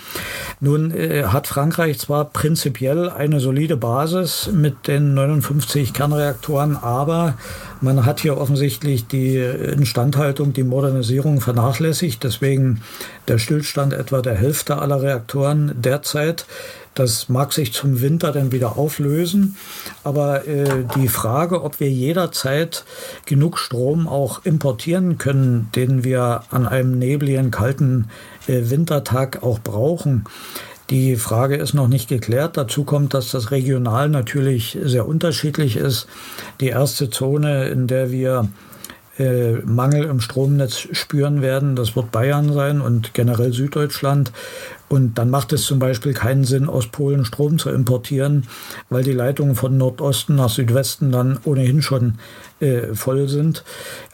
Nun 0.59 0.93
hat 1.25 1.47
Frankreich 1.47 1.99
zwar 1.99 2.25
prinzipiell 2.25 3.09
eine 3.09 3.39
solide 3.39 3.77
Basis 3.77 4.49
mit 4.51 4.87
den 4.87 5.13
59 5.13 5.93
Kernreaktoren, 5.93 6.75
aber 6.75 7.37
man 7.81 8.05
hat 8.05 8.19
hier 8.19 8.37
offensichtlich 8.37 9.07
die 9.07 9.37
Instandhaltung, 9.37 10.53
die 10.53 10.63
Modernisierung 10.63 11.41
vernachlässigt. 11.41 12.23
Deswegen 12.23 12.81
der 13.27 13.37
Stillstand 13.37 13.93
etwa 13.93 14.21
der 14.21 14.35
Hälfte 14.35 14.77
aller 14.77 15.01
Reaktoren 15.01 15.73
derzeit. 15.75 16.45
Das 16.93 17.29
mag 17.29 17.53
sich 17.53 17.73
zum 17.73 18.01
Winter 18.01 18.31
dann 18.31 18.51
wieder 18.51 18.75
auflösen. 18.77 19.55
Aber 20.03 20.47
äh, 20.47 20.83
die 20.95 21.07
Frage, 21.07 21.63
ob 21.63 21.79
wir 21.79 21.91
jederzeit 21.91 22.85
genug 23.25 23.59
Strom 23.59 24.07
auch 24.07 24.43
importieren 24.45 25.19
können, 25.19 25.69
den 25.75 26.03
wir 26.03 26.41
an 26.49 26.65
einem 26.65 26.97
nebligen, 26.97 27.51
kalten 27.51 28.09
äh, 28.47 28.71
Wintertag 28.71 29.43
auch 29.43 29.59
brauchen, 29.59 30.25
die 30.89 31.17
Frage 31.17 31.55
ist 31.55 31.73
noch 31.73 31.87
nicht 31.87 32.07
geklärt. 32.07 32.55
Dazu 32.57 32.83
kommt, 32.83 33.13
dass 33.13 33.31
das 33.31 33.51
regional 33.51 34.09
natürlich 34.09 34.77
sehr 34.81 35.07
unterschiedlich 35.07 35.75
ist. 35.75 36.07
Die 36.61 36.67
erste 36.67 37.09
Zone, 37.09 37.67
in 37.67 37.87
der 37.87 38.11
wir 38.11 38.47
äh, 39.19 39.53
Mangel 39.65 40.05
im 40.05 40.21
Stromnetz 40.21 40.87
spüren 40.91 41.41
werden. 41.41 41.75
Das 41.75 41.95
wird 41.95 42.11
Bayern 42.11 42.53
sein 42.53 42.81
und 42.81 43.13
generell 43.13 43.51
Süddeutschland. 43.51 44.31
Und 44.89 45.17
dann 45.17 45.29
macht 45.29 45.51
es 45.51 45.63
zum 45.63 45.79
Beispiel 45.79 46.13
keinen 46.13 46.45
Sinn, 46.45 46.69
aus 46.69 46.87
Polen 46.87 47.25
Strom 47.25 47.59
zu 47.59 47.69
importieren, 47.69 48.47
weil 48.89 49.03
die 49.03 49.11
Leitungen 49.11 49.55
von 49.55 49.77
Nordosten 49.77 50.35
nach 50.35 50.49
Südwesten 50.49 51.11
dann 51.11 51.39
ohnehin 51.43 51.81
schon 51.81 52.15
äh, 52.59 52.95
voll 52.95 53.27
sind. 53.27 53.63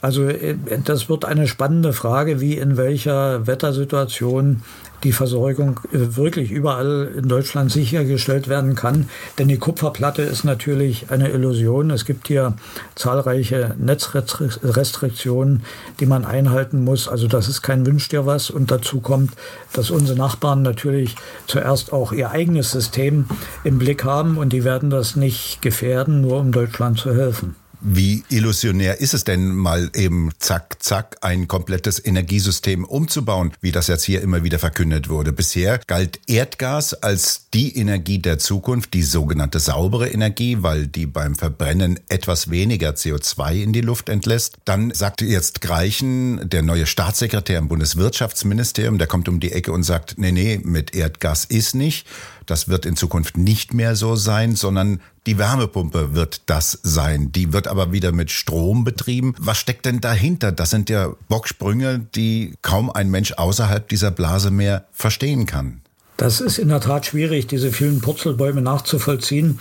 Also 0.02 0.24
äh, 0.26 0.58
das 0.84 1.10
wird 1.10 1.26
eine 1.26 1.48
spannende 1.48 1.94
Frage, 1.94 2.42
wie 2.42 2.58
in 2.58 2.76
welcher 2.76 3.46
Wettersituation 3.48 4.64
die 5.04 5.12
Versorgung 5.12 5.80
äh, 5.92 6.16
wirklich 6.16 6.52
überall 6.52 7.12
in 7.18 7.28
Deutschland 7.28 7.72
sichergestellt 7.72 8.48
werden 8.48 8.76
kann. 8.76 9.10
Denn 9.38 9.48
die 9.48 9.58
Kupferplatte 9.58 10.22
ist 10.22 10.44
natürlich 10.44 11.08
eine 11.10 11.30
Illusion. 11.30 11.92
Es 11.92 12.06
gibt 12.06 12.28
hier 12.28 12.54
zahlreiche 12.96 13.76
Netzrestriktionen, 13.78 15.64
die 16.00 16.06
man 16.06 16.26
einhalten 16.26 16.84
muss. 16.84 17.08
Also 17.08 17.28
das 17.28 17.48
ist 17.48 17.62
kein 17.62 17.86
Wünsch 17.86 18.10
dir 18.10 18.26
was. 18.26 18.50
Und 18.50 18.72
dazu 18.72 19.00
kommt, 19.02 19.34
dass 19.74 19.92
unsere 19.92 20.18
Nachbarn 20.18 20.63
natürlich 20.64 21.16
zuerst 21.48 21.94
auch 21.94 22.12
ihr 22.12 22.32
eigenes 22.32 22.72
System 22.72 23.26
im 23.64 23.80
Blick 23.80 24.04
haben 24.04 24.38
und 24.38 24.54
die 24.54 24.64
werden 24.64 24.90
das 24.90 25.16
nicht 25.16 25.62
gefährden, 25.62 26.22
nur 26.22 26.40
um 26.40 26.52
Deutschland 26.52 26.98
zu 26.98 27.14
helfen. 27.14 27.56
Wie 27.86 28.24
illusionär 28.30 29.02
ist 29.02 29.14
es 29.14 29.26
denn 29.26 29.54
mal 29.54 29.92
eben 29.94 30.32
zack, 30.40 30.82
zack, 30.82 31.18
ein 31.20 31.50
komplettes 31.50 32.04
Energiesystem 32.04 32.86
umzubauen, 32.86 33.52
wie 33.60 33.74
das 33.74 33.88
jetzt 33.88 34.06
hier 34.06 34.22
immer 34.22 34.46
wieder 34.46 34.58
verkündet 34.58 35.10
wurde? 35.10 35.34
Bisher 35.34 35.82
galt 35.86 36.22
Erdgas 36.28 36.94
als 36.94 37.48
die 37.54 37.78
Energie 37.78 38.20
der 38.20 38.40
Zukunft, 38.40 38.94
die 38.94 39.04
sogenannte 39.04 39.60
saubere 39.60 40.08
Energie, 40.08 40.60
weil 40.62 40.88
die 40.88 41.06
beim 41.06 41.36
Verbrennen 41.36 42.00
etwas 42.08 42.50
weniger 42.50 42.92
CO2 42.92 43.62
in 43.62 43.74
die 43.74 43.82
Luft 43.82 44.08
entlässt. 44.08 44.56
Dann 44.64 44.92
sagte 44.92 45.26
jetzt 45.26 45.60
Greichen, 45.60 46.50
der 46.50 46.62
neue 46.62 46.86
Staatssekretär 46.86 47.60
im 47.60 47.68
Bundeswirtschaftsministerium, 47.68 48.98
der 48.98 49.08
kommt 49.08 49.28
um 49.28 49.42
die 49.42 49.52
Ecke 49.52 49.74
und 49.74 49.84
sagt, 49.84 50.18
nee, 50.18 50.32
nee, 50.32 50.58
mit 50.64 50.96
Erdgas 50.96 51.44
ist 51.44 51.76
nicht. 51.76 52.08
Das 52.46 52.68
wird 52.68 52.86
in 52.86 52.96
Zukunft 52.96 53.38
nicht 53.38 53.74
mehr 53.74 53.96
so 53.96 54.16
sein, 54.16 54.56
sondern 54.56 55.00
die 55.26 55.38
Wärmepumpe 55.38 56.14
wird 56.14 56.42
das 56.48 56.80
sein. 56.84 57.32
Die 57.32 57.54
wird 57.54 57.68
aber 57.68 57.92
wieder 57.92 58.12
mit 58.12 58.32
Strom 58.32 58.84
betrieben. 58.84 59.36
Was 59.40 59.58
steckt 59.58 59.86
denn 59.86 60.02
dahinter? 60.02 60.52
Das 60.52 60.70
sind 60.70 60.90
ja 60.90 61.14
Bocksprünge, 61.30 62.00
die 62.16 62.56
kaum 62.62 62.92
ein 62.92 63.10
Mensch 63.10 63.34
außerhalb 63.34 63.88
dieser 63.88 64.12
Blase 64.12 64.52
mehr 64.52 64.86
verstehen 64.92 65.46
kann. 65.46 65.82
Das 66.18 66.42
ist 66.42 66.60
in 66.60 66.70
der 66.70 66.80
Tat 66.80 67.08
schwierig, 67.08 67.48
diese 67.48 67.72
vielen 67.72 68.00
Purzelbäume 68.00 68.62
nachzuvollziehen. 68.62 69.60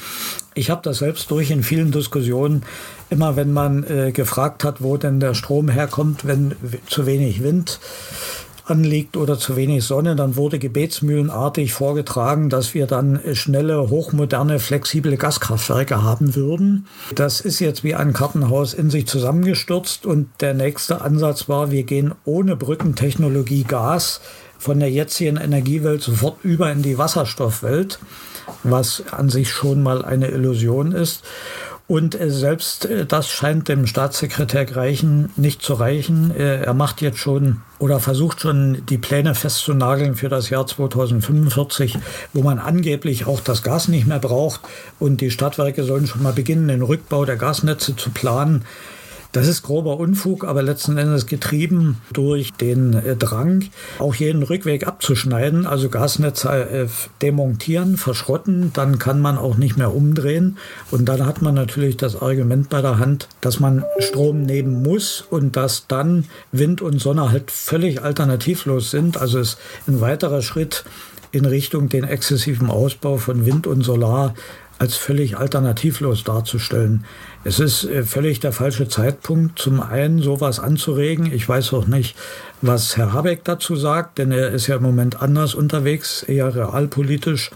Ich 0.55 0.69
habe 0.69 0.83
das 0.85 0.99
selbst 0.99 1.31
durch 1.31 1.51
in 1.51 1.63
vielen 1.63 1.93
Diskussionen. 1.93 2.63
Immer 3.09 3.37
wenn 3.37 3.53
man 3.53 3.85
äh, 3.85 4.13
gefragt 4.13 4.63
hat, 4.63 4.83
wo 4.83 4.97
denn 4.97 5.19
der 5.19 5.35
Strom 5.35 5.69
herkommt, 5.69 6.27
wenn 6.27 6.55
zu 6.87 7.07
wenig 7.07 7.43
Wind 7.43 7.81
anliegt 8.65 9.17
oder 9.17 9.39
zu 9.39 9.57
wenig 9.57 9.85
Sonne, 9.85 10.17
dann 10.17 10.37
wurde 10.37 10.59
gebetsmühlenartig 10.59 11.73
vorgetragen, 11.73 12.49
dass 12.49 12.75
wir 12.75 12.87
dann 12.87 13.21
schnelle, 13.35 13.91
hochmoderne, 13.91 14.59
flexible 14.59 15.17
Gaskraftwerke 15.17 16.03
haben 16.03 16.35
würden. 16.35 16.87
Das 17.15 17.41
ist 17.41 17.61
jetzt 17.61 17.85
wie 17.85 17.95
ein 17.95 18.13
Kartenhaus 18.13 18.75
in 18.75 18.91
sich 18.91 19.07
zusammengestürzt 19.07 20.07
und 20.07 20.29
der 20.41 20.55
nächste 20.55 21.01
Ansatz 21.01 21.49
war, 21.49 21.71
wir 21.71 21.83
gehen 21.83 22.15
ohne 22.25 22.57
Brückentechnologie 22.57 23.65
Gas 23.65 24.21
von 24.59 24.79
der 24.79 24.91
jetzigen 24.91 25.39
Energiewelt 25.39 26.03
sofort 26.03 26.45
über 26.45 26.71
in 26.71 26.83
die 26.83 26.97
Wasserstoffwelt, 26.97 27.99
was 28.63 29.03
an 29.11 29.29
sich 29.29 29.51
schon 29.51 29.83
mal 29.83 30.05
eine 30.05 30.29
Illusion 30.29 30.93
ist. 30.93 31.25
Und 31.89 32.19
äh, 32.19 32.31
selbst 32.31 32.87
äh, 32.87 33.07
das 33.07 33.29
scheint 33.29 33.69
dem 33.69 33.87
Staatssekretär 33.87 34.65
Greichen 34.65 35.31
nicht 35.37 35.63
zu 35.63 35.75
reichen. 35.75 36.35
Äh, 36.35 36.63
er 36.63 36.75
macht 36.75 37.03
jetzt 37.03 37.19
schon 37.19 37.61
oder 37.79 38.01
versucht 38.01 38.41
schon 38.41 38.87
die 38.87 38.99
Pläne 38.99 39.35
festzunageln 39.35 40.15
für 40.15 40.29
das 40.29 40.49
Jahr 40.49 40.67
2045, 40.67 41.99
wo 42.33 42.43
man 42.43 42.59
angeblich 42.59 43.27
auch 43.27 43.41
das 43.41 43.63
Gas 43.63 43.89
nicht 43.89 44.07
mehr 44.07 44.21
braucht. 44.21 44.61
Und 44.99 45.21
die 45.21 45.31
Stadtwerke 45.31 45.83
sollen 45.83 46.07
schon 46.07 46.23
mal 46.23 46.33
beginnen, 46.33 46.69
den 46.69 46.83
Rückbau 46.83 47.25
der 47.25 47.37
Gasnetze 47.37 47.97
zu 47.97 48.11
planen. 48.11 48.65
Das 49.33 49.49
ist 49.49 49.63
grober 49.63 49.99
Unfug, 49.99 50.45
aber 50.45 50.63
letzten 50.63 50.99
Endes 50.99 51.27
getrieben 51.27 51.97
durch 52.13 52.53
den 52.53 52.93
äh, 52.93 53.17
Drang, 53.17 53.65
auch 53.99 54.15
jeden 54.15 54.43
Rückweg 54.43 54.87
abzuschneiden, 54.87 55.67
also 55.67 55.89
Gasnetze 55.89 56.51
äh, 56.51 56.87
demontieren, 57.23 57.97
verschrotten, 57.97 58.75
dann 58.75 58.99
kann 58.99 59.23
man 59.23 59.39
auch 59.39 59.57
nicht 59.57 59.79
mehr 59.79 59.95
umdrehen. 59.95 60.59
Und 60.91 61.07
dann 61.07 61.25
hat 61.25 61.41
man 61.41 61.55
natürlich 61.55 61.97
das 61.97 62.21
Argument 62.21 62.69
bei 62.69 62.83
der 62.83 62.99
Hand, 62.99 63.29
dass 63.41 63.59
man 63.59 63.85
Strom 64.01 64.43
nehmen 64.43 64.83
muss 64.83 65.25
und 65.31 65.57
dass 65.57 65.87
dann 65.87 66.27
Wind 66.53 66.83
und 66.83 66.99
Sonne 66.99 67.31
halt 67.31 67.51
völlig 67.51 68.03
alternativlos 68.03 68.91
sind. 68.91 69.17
Also 69.17 69.39
ist 69.39 69.57
ein 69.87 70.03
weiterer 70.03 70.43
Schritt 70.43 70.85
in 71.31 71.47
Richtung 71.47 71.89
den 71.89 72.05
exzessiven 72.05 72.69
Ausbau 72.69 73.17
von 73.17 73.47
Wind 73.47 73.67
und 73.67 73.81
Solar 73.81 74.35
als 74.79 74.97
völlig 74.97 75.39
alternativlos 75.39 76.25
darzustellen. 76.25 77.05
Es 77.45 77.59
ist 77.59 77.85
äh, 77.85 78.05
völlig 78.05 78.41
der 78.41 78.53
falsche 78.53 78.89
Zeitpunkt, 78.89 79.59
zum 79.59 79.81
einen 79.81 80.23
sowas 80.23 80.61
anzuregen. 80.61 81.33
Ich 81.33 81.49
weiß 81.49 81.73
auch 81.73 81.87
nicht, 81.87 82.17
was 82.61 82.97
Herr 82.97 83.13
Habeck 83.13 83.45
dazu 83.45 83.75
sagt, 83.75 84.19
denn 84.19 84.31
er 84.31 84.51
ist 84.51 84.69
ja 84.69 84.77
im 84.77 84.83
Moment 84.83 85.21
anders 85.23 85.55
unterwegs, 85.55 86.23
eher 86.23 86.55
realpolitisch. 86.55 87.51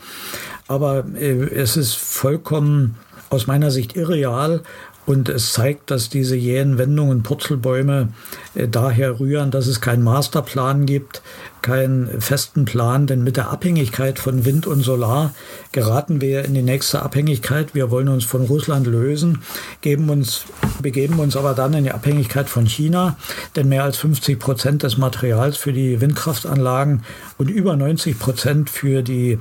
Aber 0.66 1.04
äh, 1.14 1.30
es 1.30 1.76
ist 1.76 1.94
vollkommen 1.94 2.96
aus 3.30 3.46
meiner 3.46 3.70
Sicht 3.70 3.96
irreal, 3.96 4.62
Und 5.06 5.28
es 5.28 5.52
zeigt, 5.52 5.92
dass 5.92 6.08
diese 6.08 6.34
jähen 6.34 6.78
Wendungen, 6.78 7.22
Purzelbäume 7.22 8.08
äh, 8.54 8.66
daher 8.66 9.20
rühren, 9.20 9.52
dass 9.52 9.68
es 9.68 9.80
keinen 9.80 10.02
Masterplan 10.02 10.84
gibt, 10.84 11.22
keinen 11.62 12.20
festen 12.20 12.64
Plan, 12.64 13.06
denn 13.06 13.24
mit 13.24 13.36
der 13.36 13.50
Abhängigkeit 13.50 14.18
von 14.18 14.44
Wind 14.44 14.66
und 14.66 14.82
Solar 14.82 15.32
geraten 15.72 16.20
wir 16.20 16.44
in 16.44 16.54
die 16.54 16.62
nächste 16.62 17.02
Abhängigkeit. 17.02 17.74
Wir 17.74 17.90
wollen 17.90 18.08
uns 18.08 18.24
von 18.24 18.42
Russland 18.42 18.86
lösen, 18.86 19.42
geben 19.80 20.10
uns, 20.10 20.44
begeben 20.82 21.18
uns 21.18 21.36
aber 21.36 21.54
dann 21.54 21.74
in 21.74 21.84
die 21.84 21.92
Abhängigkeit 21.92 22.48
von 22.48 22.66
China, 22.66 23.16
denn 23.54 23.68
mehr 23.68 23.84
als 23.84 23.96
50 23.98 24.38
Prozent 24.38 24.82
des 24.82 24.98
Materials 24.98 25.56
für 25.56 25.72
die 25.72 26.00
Windkraftanlagen 26.00 27.02
und 27.38 27.50
über 27.50 27.76
90 27.76 28.18
Prozent 28.18 28.70
für 28.70 29.02
die 29.02 29.38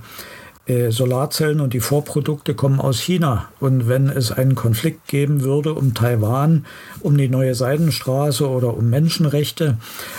äh, 0.67 0.89
Solarzellen 0.89 1.59
und 1.61 1.73
die 1.73 1.79
Vorprodukte 1.79 2.55
kommen 2.55 2.79
aus 2.79 2.99
China. 2.99 3.49
Und 3.59 3.87
wenn 3.87 4.09
es 4.09 4.31
einen 4.31 4.55
Konflikt 4.55 5.07
geben 5.07 5.43
würde 5.43 5.73
um 5.73 5.93
Taiwan, 5.93 6.65
um 7.01 7.17
die 7.17 7.29
neue 7.29 7.53
Seidenstraße 7.53 8.49
oder 8.49 8.75
um 8.75 8.89
Menschenrechte 8.89 9.77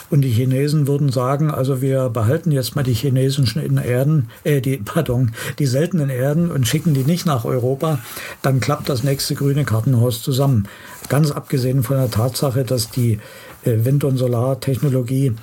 und 0.09 0.21
die 0.21 0.31
Chinesen 0.31 0.87
würden 0.87 1.11
sagen, 1.11 1.50
also 1.50 1.83
wir 1.83 2.11
behalten 2.11 2.53
jetzt 2.53 2.76
mal 2.76 2.85
die 2.85 2.95
chinesischen 2.95 3.79
Erden, 3.79 4.31
äh, 4.45 4.61
die, 4.61 4.76
pardon, 4.85 5.33
die 5.59 5.67
seltenen 5.67 6.11
Erden 6.11 6.50
und 6.50 6.69
schicken 6.69 6.95
die 6.95 7.05
nicht 7.05 7.26
nach 7.26 7.45
Europa, 7.45 7.99
dann 8.43 8.61
klappt 8.61 8.88
das 8.88 9.03
nächste 9.03 9.35
grüne 9.35 9.65
Kartenhaus 9.65 10.23
zusammen. 10.23 10.69
Ganz 11.09 11.31
abgesehen 11.33 11.83
von 11.83 11.97
der 11.97 12.11
Tatsache, 12.11 12.65
dass 12.65 12.91
die 12.91 13.19
äh, 13.65 13.85
Wind- 13.85 14.05
und 14.05 14.17
Solartechnologie 14.17 15.35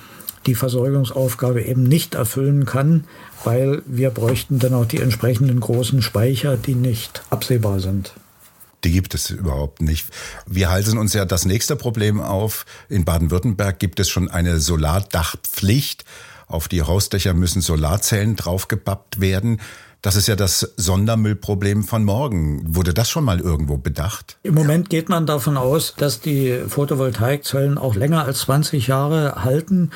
die 0.46 0.54
Versorgungsaufgabe 0.54 1.62
eben 1.62 1.82
nicht 1.84 2.14
erfüllen 2.14 2.64
kann, 2.64 3.04
weil 3.44 3.82
wir 3.86 4.10
bräuchten 4.10 4.58
dann 4.58 4.74
auch 4.74 4.86
die 4.86 5.00
entsprechenden 5.00 5.60
großen 5.60 6.02
Speicher, 6.02 6.56
die 6.56 6.74
nicht 6.74 7.22
absehbar 7.30 7.80
sind. 7.80 8.12
Die 8.84 8.92
gibt 8.92 9.14
es 9.14 9.30
überhaupt 9.30 9.80
nicht. 9.80 10.06
Wir 10.46 10.70
halten 10.70 10.98
uns 10.98 11.14
ja 11.14 11.24
das 11.24 11.46
nächste 11.46 11.74
Problem 11.74 12.20
auf. 12.20 12.66
In 12.90 13.04
Baden-Württemberg 13.04 13.78
gibt 13.78 13.98
es 13.98 14.10
schon 14.10 14.30
eine 14.30 14.60
Solardachpflicht. 14.60 16.04
Auf 16.46 16.68
die 16.68 16.82
Hausdächer 16.82 17.32
müssen 17.32 17.62
Solarzellen 17.62 18.36
draufgebappt 18.36 19.20
werden. 19.20 19.60
Das 20.04 20.16
ist 20.16 20.26
ja 20.26 20.36
das 20.36 20.74
Sondermüllproblem 20.76 21.82
von 21.82 22.04
morgen. 22.04 22.62
Wurde 22.66 22.92
das 22.92 23.08
schon 23.08 23.24
mal 23.24 23.40
irgendwo 23.40 23.78
bedacht? 23.78 24.36
Im 24.42 24.52
Moment 24.52 24.90
geht 24.90 25.08
man 25.08 25.24
davon 25.24 25.56
aus, 25.56 25.94
dass 25.96 26.20
die 26.20 26.60
Photovoltaikzellen 26.68 27.78
auch 27.78 27.94
länger 27.94 28.26
als 28.26 28.40
20 28.40 28.86
Jahre 28.86 29.44
halten. 29.44 29.92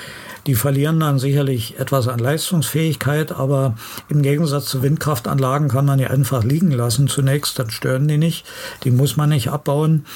Die 0.46 0.54
verlieren 0.54 0.98
dann 1.00 1.18
sicherlich 1.18 1.78
etwas 1.78 2.08
an 2.08 2.20
Leistungsfähigkeit, 2.20 3.32
aber 3.32 3.74
im 4.08 4.22
Gegensatz 4.22 4.64
zu 4.64 4.82
Windkraftanlagen 4.82 5.68
kann 5.68 5.84
man 5.84 5.98
die 5.98 6.06
einfach 6.06 6.42
liegen 6.42 6.70
lassen 6.70 7.08
zunächst, 7.08 7.58
dann 7.58 7.70
stören 7.70 8.08
die 8.08 8.16
nicht. 8.16 8.46
Die 8.84 8.90
muss 8.90 9.18
man 9.18 9.28
nicht 9.28 9.50
abbauen. 9.50 10.06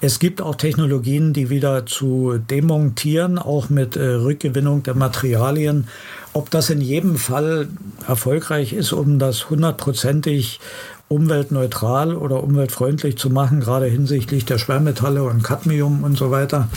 Es 0.00 0.20
gibt 0.20 0.40
auch 0.40 0.54
Technologien, 0.54 1.32
die 1.32 1.50
wieder 1.50 1.84
zu 1.84 2.38
demontieren, 2.38 3.40
auch 3.40 3.70
mit 3.70 3.96
äh, 3.96 4.04
Rückgewinnung 4.04 4.84
der 4.84 4.94
Materialien 4.94 5.88
ob 6.32 6.50
das 6.50 6.70
in 6.70 6.80
jedem 6.80 7.16
Fall 7.16 7.68
erfolgreich 8.06 8.72
ist, 8.72 8.92
um 8.92 9.18
das 9.18 9.50
hundertprozentig 9.50 10.60
umweltneutral 11.08 12.14
oder 12.16 12.42
umweltfreundlich 12.42 13.18
zu 13.18 13.28
machen, 13.28 13.60
gerade 13.60 13.86
hinsichtlich 13.86 14.44
der 14.46 14.58
Schwermetalle 14.58 15.22
und 15.24 15.42
Cadmium 15.42 16.04
und 16.04 16.16
so 16.16 16.30
weiter, 16.30 16.68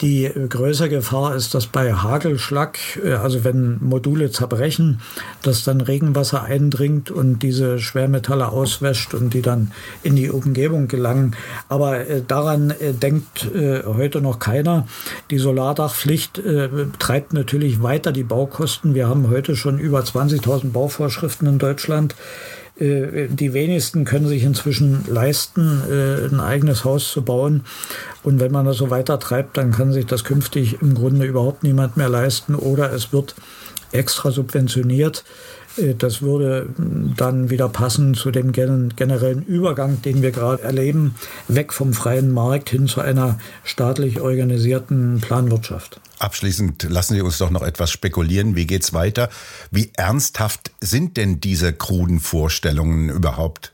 die 0.00 0.30
größere 0.48 0.88
Gefahr 0.88 1.34
ist, 1.34 1.54
dass 1.54 1.66
bei 1.66 1.94
Hagelschlag, 1.94 2.78
äh, 3.02 3.12
also 3.12 3.44
wenn 3.44 3.78
Module 3.82 4.30
zerbrechen, 4.30 5.00
dass 5.42 5.64
dann 5.64 5.80
Regenwasser 5.80 6.42
eindringt 6.42 7.10
und 7.10 7.42
diese 7.42 7.78
Schwermetalle 7.78 8.48
auswäscht 8.48 9.14
und 9.14 9.32
die 9.32 9.42
dann 9.42 9.72
in 10.02 10.16
die 10.16 10.30
Umgebung 10.30 10.88
gelangen. 10.88 11.34
Aber 11.68 12.06
äh, 12.06 12.22
daran 12.26 12.70
äh, 12.70 12.92
denkt 12.92 13.48
heute 13.56 14.20
noch 14.20 14.38
keiner. 14.38 14.86
Die 15.30 15.38
Solardachpflicht 15.38 16.40
treibt 16.98 17.32
natürlich 17.32 17.82
weiter 17.82 18.12
die 18.12 18.22
Baukosten. 18.22 18.94
Wir 18.94 19.08
haben 19.08 19.28
heute 19.30 19.56
schon 19.56 19.78
über 19.78 20.00
20.000 20.00 20.72
Bauvorschriften 20.72 21.48
in 21.48 21.58
Deutschland. 21.58 22.14
Äh, 22.78 23.28
die 23.28 23.52
wenigsten 23.52 24.04
können 24.04 24.26
sich 24.26 24.42
inzwischen 24.42 25.04
leisten, 25.08 25.82
äh, 25.90 26.26
ein 26.26 26.40
eigenes 26.40 26.84
Haus 26.84 27.10
zu 27.10 27.22
bauen. 27.22 27.64
Und 28.22 28.40
wenn 28.40 28.52
man 28.52 28.66
das 28.66 28.76
so 28.76 28.90
weiter 28.90 29.18
treibt, 29.18 29.56
dann 29.56 29.72
kann 29.72 29.92
sich 29.92 30.06
das 30.06 30.24
künftig 30.24 30.82
im 30.82 30.94
Grunde 30.94 31.26
überhaupt 31.26 31.62
niemand 31.62 31.96
mehr 31.96 32.08
leisten 32.08 32.54
oder 32.54 32.92
es 32.92 33.12
wird 33.12 33.34
extra 33.92 34.30
subventioniert. 34.30 35.24
Äh, 35.76 35.94
das 35.94 36.22
würde 36.22 36.68
dann 37.16 37.50
wieder 37.50 37.68
passen 37.68 38.14
zu 38.14 38.30
dem 38.30 38.52
generellen 38.52 39.44
Übergang, 39.44 40.02
den 40.02 40.22
wir 40.22 40.30
gerade 40.30 40.62
erleben, 40.62 41.14
weg 41.48 41.72
vom 41.72 41.92
freien 41.92 42.32
Markt 42.32 42.70
hin 42.70 42.86
zu 42.86 43.00
einer 43.00 43.38
staatlich 43.64 44.20
organisierten 44.20 45.20
Planwirtschaft. 45.20 46.00
Abschließend 46.18 46.84
lassen 46.84 47.14
Sie 47.14 47.20
uns 47.20 47.38
doch 47.38 47.50
noch 47.50 47.62
etwas 47.62 47.90
spekulieren. 47.90 48.56
Wie 48.56 48.66
geht's 48.66 48.92
weiter? 48.94 49.28
Wie 49.70 49.90
ernsthaft 49.96 50.70
sind 50.80 51.16
denn 51.16 51.40
diese 51.40 51.72
kruden 51.72 52.20
Vorstellungen 52.20 53.10
überhaupt? 53.10 53.72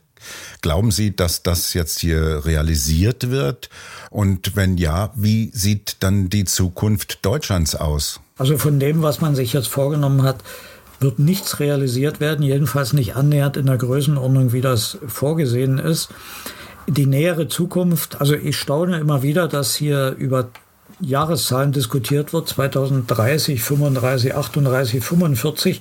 Glauben 0.61 0.91
Sie, 0.91 1.15
dass 1.15 1.43
das 1.43 1.75
jetzt 1.75 2.01
hier 2.01 2.45
realisiert 2.45 3.31
wird? 3.31 3.69
Und 4.11 4.57
wenn 4.57 4.77
ja, 4.77 5.13
wie 5.15 5.51
sieht 5.53 5.97
dann 6.01 6.31
die 6.31 6.45
Zukunft 6.45 7.25
Deutschlands 7.25 7.75
aus? 7.75 8.21
Also 8.39 8.59
von 8.59 8.81
dem, 8.81 9.03
was 9.03 9.21
man 9.21 9.35
sich 9.35 9.53
jetzt 9.53 9.69
vorgenommen 9.69 10.23
hat, 10.23 10.43
wird 11.03 11.19
nichts 11.19 11.61
realisiert 11.61 12.21
werden, 12.21 12.45
jedenfalls 12.45 12.93
nicht 12.93 13.17
annähernd 13.17 13.57
in 13.57 13.67
der 13.67 13.77
Größenordnung, 13.77 14.53
wie 14.53 14.61
das 14.61 14.99
vorgesehen 15.07 15.79
ist. 15.79 16.11
Die 16.89 17.07
nähere 17.07 17.49
Zukunft, 17.49 18.21
also 18.21 18.35
ich 18.35 18.57
staune 18.57 18.99
immer 18.99 19.23
wieder, 19.23 19.49
dass 19.49 19.75
hier 19.75 20.15
über 20.19 20.49
Jahreszahlen 21.01 21.73
diskutiert 21.73 22.33
wird, 22.33 22.49
2030, 22.49 23.63
35, 23.63 24.35
38, 24.35 25.05
45. 25.05 25.81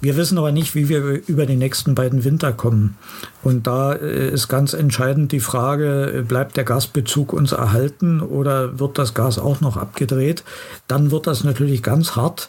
Wir 0.00 0.16
wissen 0.16 0.38
aber 0.38 0.52
nicht, 0.52 0.76
wie 0.76 0.88
wir 0.88 1.22
über 1.26 1.44
die 1.44 1.56
nächsten 1.56 1.96
beiden 1.96 2.22
Winter 2.22 2.52
kommen. 2.52 2.96
Und 3.42 3.66
da 3.66 3.94
äh, 3.94 4.30
ist 4.30 4.46
ganz 4.46 4.72
entscheidend 4.72 5.32
die 5.32 5.40
Frage, 5.40 6.24
bleibt 6.26 6.56
der 6.56 6.64
Gasbezug 6.64 7.32
uns 7.32 7.50
erhalten 7.52 8.20
oder 8.20 8.78
wird 8.78 8.96
das 8.96 9.14
Gas 9.14 9.38
auch 9.38 9.60
noch 9.60 9.76
abgedreht? 9.76 10.44
Dann 10.86 11.10
wird 11.10 11.26
das 11.26 11.42
natürlich 11.42 11.82
ganz 11.82 12.14
hart. 12.14 12.48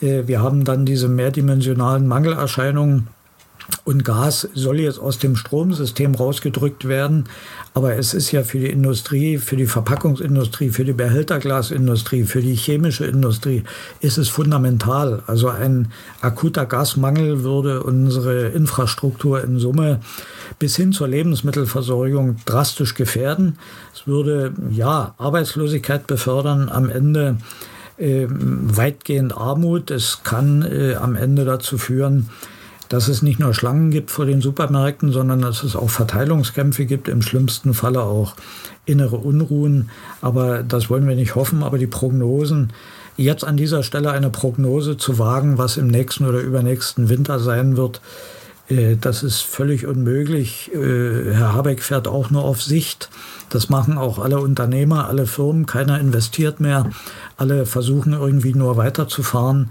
Äh, 0.00 0.26
wir 0.26 0.40
haben 0.40 0.64
dann 0.64 0.84
diese 0.84 1.08
mehrdimensionalen 1.08 2.06
Mangelerscheinungen 2.06 3.08
und 3.84 4.04
Gas 4.04 4.48
soll 4.54 4.80
jetzt 4.80 4.98
aus 4.98 5.18
dem 5.18 5.36
Stromsystem 5.36 6.14
rausgedrückt 6.14 6.88
werden. 6.88 7.24
Aber 7.74 7.96
es 7.96 8.14
ist 8.14 8.32
ja 8.32 8.42
für 8.42 8.58
die 8.58 8.70
Industrie, 8.70 9.38
für 9.38 9.56
die 9.56 9.66
Verpackungsindustrie, 9.66 10.70
für 10.70 10.84
die 10.84 10.92
Behälterglasindustrie, 10.92 12.24
für 12.24 12.40
die 12.40 12.54
chemische 12.54 13.06
Industrie 13.06 13.64
ist 14.00 14.18
es 14.18 14.28
fundamental. 14.28 15.22
Also 15.26 15.48
ein 15.48 15.92
akuter 16.20 16.66
Gasmangel 16.66 17.44
würde 17.44 17.82
unsere 17.82 18.48
Infrastruktur 18.48 19.44
in 19.44 19.58
Summe 19.58 20.00
bis 20.58 20.76
hin 20.76 20.92
zur 20.92 21.08
Lebensmittelversorgung 21.08 22.36
drastisch 22.46 22.94
gefährden. 22.94 23.58
Es 23.94 24.06
würde 24.06 24.52
ja 24.70 25.14
Arbeitslosigkeit 25.18 26.06
befördern. 26.06 26.68
Am 26.68 26.88
Ende 26.88 27.36
weitgehend 27.98 29.36
Armut. 29.36 29.90
Es 29.90 30.20
kann 30.22 30.62
äh, 30.62 30.94
am 30.94 31.16
Ende 31.16 31.44
dazu 31.44 31.78
führen, 31.78 32.28
dass 32.88 33.08
es 33.08 33.22
nicht 33.22 33.38
nur 33.38 33.54
Schlangen 33.54 33.90
gibt 33.90 34.10
vor 34.10 34.24
den 34.24 34.40
Supermärkten, 34.40 35.12
sondern 35.12 35.42
dass 35.42 35.62
es 35.62 35.76
auch 35.76 35.90
Verteilungskämpfe 35.90 36.86
gibt, 36.86 37.08
im 37.08 37.22
schlimmsten 37.22 37.74
Falle 37.74 38.02
auch 38.02 38.34
innere 38.86 39.16
Unruhen. 39.16 39.90
Aber 40.20 40.62
das 40.62 40.88
wollen 40.88 41.06
wir 41.06 41.16
nicht 41.16 41.34
hoffen. 41.34 41.62
Aber 41.62 41.78
die 41.78 41.86
Prognosen, 41.86 42.72
jetzt 43.16 43.44
an 43.44 43.56
dieser 43.56 43.82
Stelle 43.82 44.12
eine 44.12 44.30
Prognose 44.30 44.96
zu 44.96 45.18
wagen, 45.18 45.58
was 45.58 45.76
im 45.76 45.88
nächsten 45.88 46.24
oder 46.24 46.40
übernächsten 46.40 47.08
Winter 47.08 47.38
sein 47.40 47.76
wird, 47.76 48.00
äh, 48.68 48.96
das 48.96 49.22
ist 49.22 49.40
völlig 49.40 49.86
unmöglich. 49.86 50.70
Äh, 50.74 51.34
Herr 51.34 51.54
Habeck 51.54 51.82
fährt 51.82 52.08
auch 52.08 52.30
nur 52.30 52.44
auf 52.44 52.62
Sicht. 52.62 53.10
Das 53.50 53.68
machen 53.68 53.98
auch 53.98 54.18
alle 54.18 54.40
Unternehmer, 54.40 55.08
alle 55.08 55.26
Firmen. 55.26 55.66
Keiner 55.66 55.98
investiert 56.00 56.60
mehr. 56.60 56.90
Alle 57.38 57.64
versuchen 57.64 58.12
irgendwie 58.12 58.52
nur 58.52 58.76
weiterzufahren. 58.76 59.70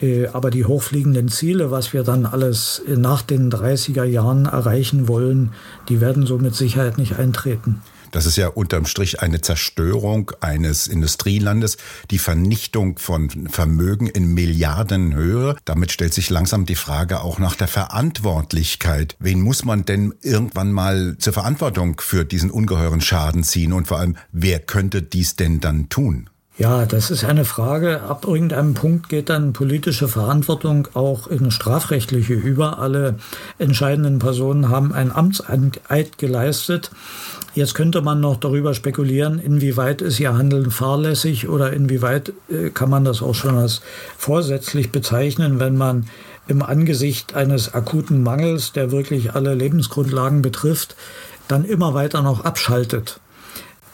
Äh, 0.00 0.26
aber 0.26 0.50
die 0.50 0.64
hochfliegenden 0.64 1.28
Ziele, 1.28 1.70
was 1.70 1.92
wir 1.92 2.02
dann 2.02 2.26
alles 2.26 2.82
nach 2.88 3.22
den 3.22 3.50
30er 3.52 4.04
Jahren 4.04 4.46
erreichen 4.46 5.06
wollen, 5.06 5.52
die 5.88 6.00
werden 6.00 6.26
so 6.26 6.38
mit 6.38 6.56
Sicherheit 6.56 6.98
nicht 6.98 7.18
eintreten. 7.18 7.80
Das 8.12 8.26
ist 8.26 8.36
ja 8.36 8.48
unterm 8.48 8.84
Strich 8.84 9.22
eine 9.22 9.40
Zerstörung 9.40 10.32
eines 10.40 10.86
Industrielandes, 10.86 11.78
die 12.10 12.18
Vernichtung 12.18 12.98
von 12.98 13.48
Vermögen 13.48 14.06
in 14.06 14.34
Milliardenhöhe. 14.34 15.56
Damit 15.64 15.92
stellt 15.92 16.12
sich 16.12 16.28
langsam 16.28 16.66
die 16.66 16.74
Frage 16.74 17.22
auch 17.22 17.38
nach 17.38 17.56
der 17.56 17.68
Verantwortlichkeit. 17.68 19.16
Wen 19.18 19.40
muss 19.40 19.64
man 19.64 19.86
denn 19.86 20.12
irgendwann 20.20 20.72
mal 20.72 21.16
zur 21.18 21.32
Verantwortung 21.32 22.02
für 22.02 22.26
diesen 22.26 22.50
ungeheuren 22.50 23.00
Schaden 23.00 23.44
ziehen? 23.44 23.72
Und 23.72 23.88
vor 23.88 23.98
allem, 23.98 24.16
wer 24.30 24.58
könnte 24.58 25.02
dies 25.02 25.36
denn 25.36 25.60
dann 25.60 25.88
tun? 25.88 26.28
Ja, 26.58 26.84
das 26.84 27.10
ist 27.10 27.24
eine 27.24 27.46
Frage. 27.46 28.02
Ab 28.02 28.26
irgendeinem 28.26 28.74
Punkt 28.74 29.08
geht 29.08 29.30
dann 29.30 29.54
politische 29.54 30.06
Verantwortung 30.06 30.86
auch 30.92 31.26
in 31.26 31.50
strafrechtliche 31.50 32.34
über. 32.34 32.78
Alle 32.78 33.14
entscheidenden 33.58 34.18
Personen 34.18 34.68
haben 34.68 34.92
einen 34.92 35.12
Amtseid 35.12 36.18
geleistet. 36.18 36.90
Jetzt 37.54 37.74
könnte 37.74 38.02
man 38.02 38.20
noch 38.20 38.36
darüber 38.36 38.74
spekulieren, 38.74 39.38
inwieweit 39.38 40.02
ist 40.02 40.20
ihr 40.20 40.36
Handeln 40.36 40.70
fahrlässig 40.70 41.48
oder 41.48 41.72
inwieweit 41.72 42.34
äh, 42.50 42.68
kann 42.68 42.90
man 42.90 43.04
das 43.04 43.22
auch 43.22 43.34
schon 43.34 43.56
als 43.56 43.80
vorsätzlich 44.18 44.92
bezeichnen, 44.92 45.58
wenn 45.58 45.76
man 45.76 46.06
im 46.48 46.62
Angesicht 46.62 47.34
eines 47.34 47.72
akuten 47.72 48.22
Mangels, 48.22 48.72
der 48.72 48.90
wirklich 48.90 49.34
alle 49.34 49.54
Lebensgrundlagen 49.54 50.42
betrifft, 50.42 50.96
dann 51.48 51.64
immer 51.64 51.94
weiter 51.94 52.20
noch 52.20 52.44
abschaltet. 52.44 53.20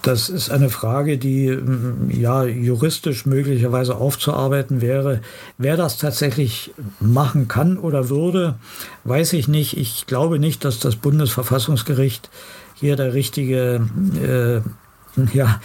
Das 0.02 0.28
ist 0.28 0.50
eine 0.50 0.70
Frage, 0.70 1.18
die 1.18 1.50
mm, 1.50 2.10
ja 2.10 2.44
juristisch 2.44 3.26
möglicherweise 3.26 3.96
aufzuarbeiten 3.96 4.80
wäre. 4.80 5.20
Wer 5.56 5.76
das 5.76 5.98
tatsächlich 5.98 6.72
machen 7.00 7.48
kann 7.48 7.78
oder 7.78 8.08
würde, 8.08 8.54
weiß 9.04 9.32
ich 9.32 9.48
nicht. 9.48 9.76
Ich 9.76 10.06
glaube 10.06 10.38
nicht, 10.38 10.64
dass 10.64 10.78
das 10.78 10.96
Bundesverfassungsgericht 10.96 12.30
hier 12.74 12.96
der 12.96 13.12
richtige 13.14 13.88
äh, 14.22 14.60
ja, 15.36 15.60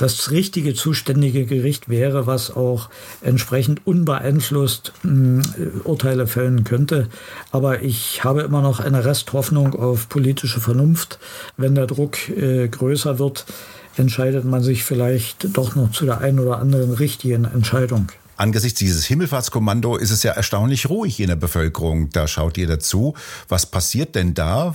das 0.00 0.30
richtige 0.30 0.74
zuständige 0.74 1.44
Gericht 1.44 1.88
wäre, 1.88 2.26
was 2.26 2.54
auch 2.56 2.88
entsprechend 3.20 3.86
unbeeinflusst 3.86 4.92
mh, 5.02 5.42
Urteile 5.84 6.26
fällen 6.26 6.64
könnte. 6.64 7.08
Aber 7.52 7.82
ich 7.82 8.24
habe 8.24 8.42
immer 8.42 8.62
noch 8.62 8.80
eine 8.80 9.04
Resthoffnung 9.04 9.74
auf 9.74 10.08
politische 10.08 10.60
Vernunft. 10.60 11.18
Wenn 11.56 11.74
der 11.74 11.86
Druck 11.86 12.28
äh, 12.30 12.68
größer 12.68 13.18
wird, 13.18 13.44
entscheidet 13.96 14.44
man 14.44 14.62
sich 14.62 14.84
vielleicht 14.84 15.56
doch 15.56 15.74
noch 15.74 15.90
zu 15.92 16.06
der 16.06 16.20
einen 16.20 16.38
oder 16.38 16.58
anderen 16.58 16.92
richtigen 16.92 17.44
Entscheidung. 17.44 18.08
Angesichts 18.36 18.78
dieses 18.78 19.04
Himmelfahrtskommando 19.04 19.96
ist 19.96 20.10
es 20.10 20.22
ja 20.22 20.32
erstaunlich 20.32 20.88
ruhig 20.88 21.20
in 21.20 21.26
der 21.26 21.36
Bevölkerung. 21.36 22.08
Da 22.08 22.26
schaut 22.26 22.56
ihr 22.56 22.66
dazu. 22.66 23.12
Was 23.48 23.66
passiert 23.66 24.14
denn 24.14 24.32
da? 24.32 24.74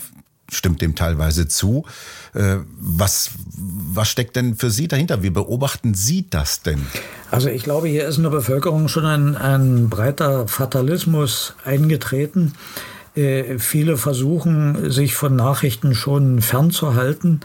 Stimmt 0.51 0.81
dem 0.81 0.95
teilweise 0.95 1.47
zu. 1.47 1.85
Äh, 2.33 2.57
was, 2.79 3.31
was 3.57 4.07
steckt 4.07 4.35
denn 4.35 4.55
für 4.55 4.69
Sie 4.69 4.87
dahinter? 4.87 5.23
Wie 5.23 5.31
beobachten 5.31 5.93
Sie 5.95 6.29
das 6.29 6.61
denn? 6.61 6.85
Also 7.31 7.49
ich 7.49 7.63
glaube, 7.63 7.87
hier 7.87 8.07
ist 8.07 8.17
in 8.17 8.23
der 8.23 8.29
Bevölkerung 8.29 8.87
schon 8.87 9.05
ein, 9.05 9.35
ein 9.35 9.89
breiter 9.89 10.47
Fatalismus 10.47 11.55
eingetreten. 11.63 12.53
Äh, 13.15 13.57
viele 13.57 13.97
versuchen, 13.97 14.91
sich 14.91 15.15
von 15.15 15.35
Nachrichten 15.35 15.95
schon 15.95 16.41
fernzuhalten. 16.41 17.41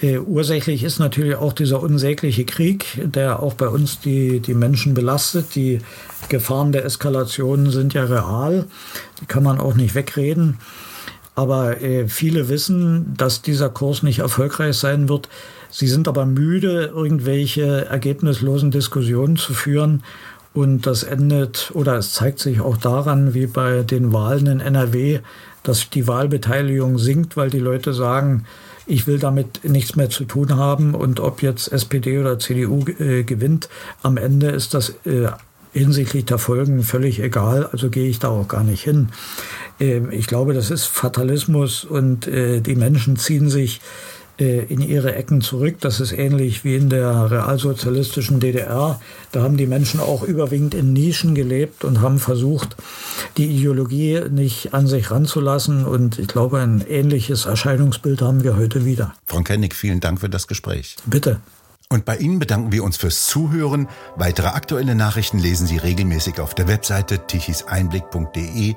Äh, 0.00 0.18
ursächlich 0.18 0.84
ist 0.84 1.00
natürlich 1.00 1.34
auch 1.34 1.52
dieser 1.52 1.82
unsägliche 1.82 2.44
Krieg, 2.44 3.00
der 3.04 3.42
auch 3.42 3.54
bei 3.54 3.68
uns 3.68 4.00
die, 4.00 4.40
die 4.40 4.54
Menschen 4.54 4.94
belastet. 4.94 5.56
Die 5.56 5.80
Gefahren 6.28 6.70
der 6.72 6.84
Eskalation 6.84 7.70
sind 7.70 7.94
ja 7.94 8.04
real, 8.04 8.66
die 9.20 9.26
kann 9.26 9.42
man 9.42 9.58
auch 9.58 9.74
nicht 9.74 9.94
wegreden. 9.94 10.58
Aber 11.38 11.80
äh, 11.80 12.08
viele 12.08 12.48
wissen, 12.48 13.14
dass 13.16 13.42
dieser 13.42 13.68
Kurs 13.68 14.02
nicht 14.02 14.18
erfolgreich 14.18 14.76
sein 14.76 15.08
wird. 15.08 15.28
Sie 15.70 15.86
sind 15.86 16.08
aber 16.08 16.26
müde, 16.26 16.90
irgendwelche 16.92 17.86
ergebnislosen 17.86 18.72
Diskussionen 18.72 19.36
zu 19.36 19.54
führen. 19.54 20.02
Und 20.52 20.84
das 20.88 21.04
endet 21.04 21.70
oder 21.74 21.94
es 21.94 22.12
zeigt 22.12 22.40
sich 22.40 22.60
auch 22.60 22.76
daran, 22.76 23.34
wie 23.34 23.46
bei 23.46 23.84
den 23.84 24.12
Wahlen 24.12 24.48
in 24.48 24.58
NRW, 24.58 25.20
dass 25.62 25.88
die 25.90 26.08
Wahlbeteiligung 26.08 26.98
sinkt, 26.98 27.36
weil 27.36 27.50
die 27.50 27.60
Leute 27.60 27.92
sagen, 27.92 28.44
ich 28.84 29.06
will 29.06 29.20
damit 29.20 29.62
nichts 29.62 29.94
mehr 29.94 30.10
zu 30.10 30.24
tun 30.24 30.56
haben 30.56 30.96
und 30.96 31.20
ob 31.20 31.42
jetzt 31.42 31.70
SPD 31.70 32.18
oder 32.18 32.40
CDU 32.40 32.84
äh, 32.98 33.22
gewinnt, 33.22 33.68
am 34.02 34.16
Ende 34.16 34.48
ist 34.48 34.74
das 34.74 34.94
äh, 35.04 35.28
hinsichtlich 35.72 36.24
der 36.24 36.38
Folgen 36.38 36.82
völlig 36.82 37.20
egal, 37.20 37.66
also 37.66 37.90
gehe 37.90 38.08
ich 38.08 38.18
da 38.18 38.28
auch 38.28 38.48
gar 38.48 38.64
nicht 38.64 38.82
hin. 38.82 39.10
Äh, 39.80 40.02
ich 40.14 40.26
glaube, 40.26 40.54
das 40.54 40.70
ist 40.70 40.86
Fatalismus 40.86 41.84
und 41.84 42.26
äh, 42.26 42.60
die 42.60 42.74
Menschen 42.74 43.16
ziehen 43.16 43.50
sich 43.50 43.80
äh, 44.38 44.64
in 44.66 44.80
ihre 44.80 45.16
Ecken 45.16 45.40
zurück. 45.40 45.78
Das 45.80 45.98
ist 45.98 46.12
ähnlich 46.12 46.62
wie 46.62 46.76
in 46.76 46.90
der 46.90 47.30
realsozialistischen 47.30 48.38
DDR. 48.38 49.00
Da 49.32 49.42
haben 49.42 49.56
die 49.56 49.66
Menschen 49.66 49.98
auch 49.98 50.22
überwiegend 50.22 50.74
in 50.74 50.92
Nischen 50.92 51.34
gelebt 51.34 51.84
und 51.84 52.00
haben 52.00 52.20
versucht, 52.20 52.76
die 53.36 53.46
Ideologie 53.46 54.22
nicht 54.30 54.74
an 54.74 54.86
sich 54.86 55.10
ranzulassen. 55.10 55.84
Und 55.84 56.20
ich 56.20 56.28
glaube, 56.28 56.60
ein 56.60 56.84
ähnliches 56.88 57.46
Erscheinungsbild 57.46 58.22
haben 58.22 58.44
wir 58.44 58.56
heute 58.56 58.84
wieder. 58.84 59.12
Frau 59.26 59.40
Kennig, 59.40 59.74
vielen 59.74 59.98
Dank 59.98 60.20
für 60.20 60.28
das 60.28 60.46
Gespräch. 60.46 60.96
Bitte. 61.04 61.40
Und 61.88 62.04
bei 62.04 62.16
Ihnen 62.18 62.38
bedanken 62.38 62.70
wir 62.70 62.84
uns 62.84 62.96
fürs 62.96 63.26
Zuhören. 63.26 63.88
Weitere 64.14 64.48
aktuelle 64.48 64.94
Nachrichten 64.94 65.38
lesen 65.38 65.66
Sie 65.66 65.78
regelmäßig 65.78 66.38
auf 66.38 66.54
der 66.54 66.68
Webseite 66.68 67.26
tichiseinblick.de 67.26 68.76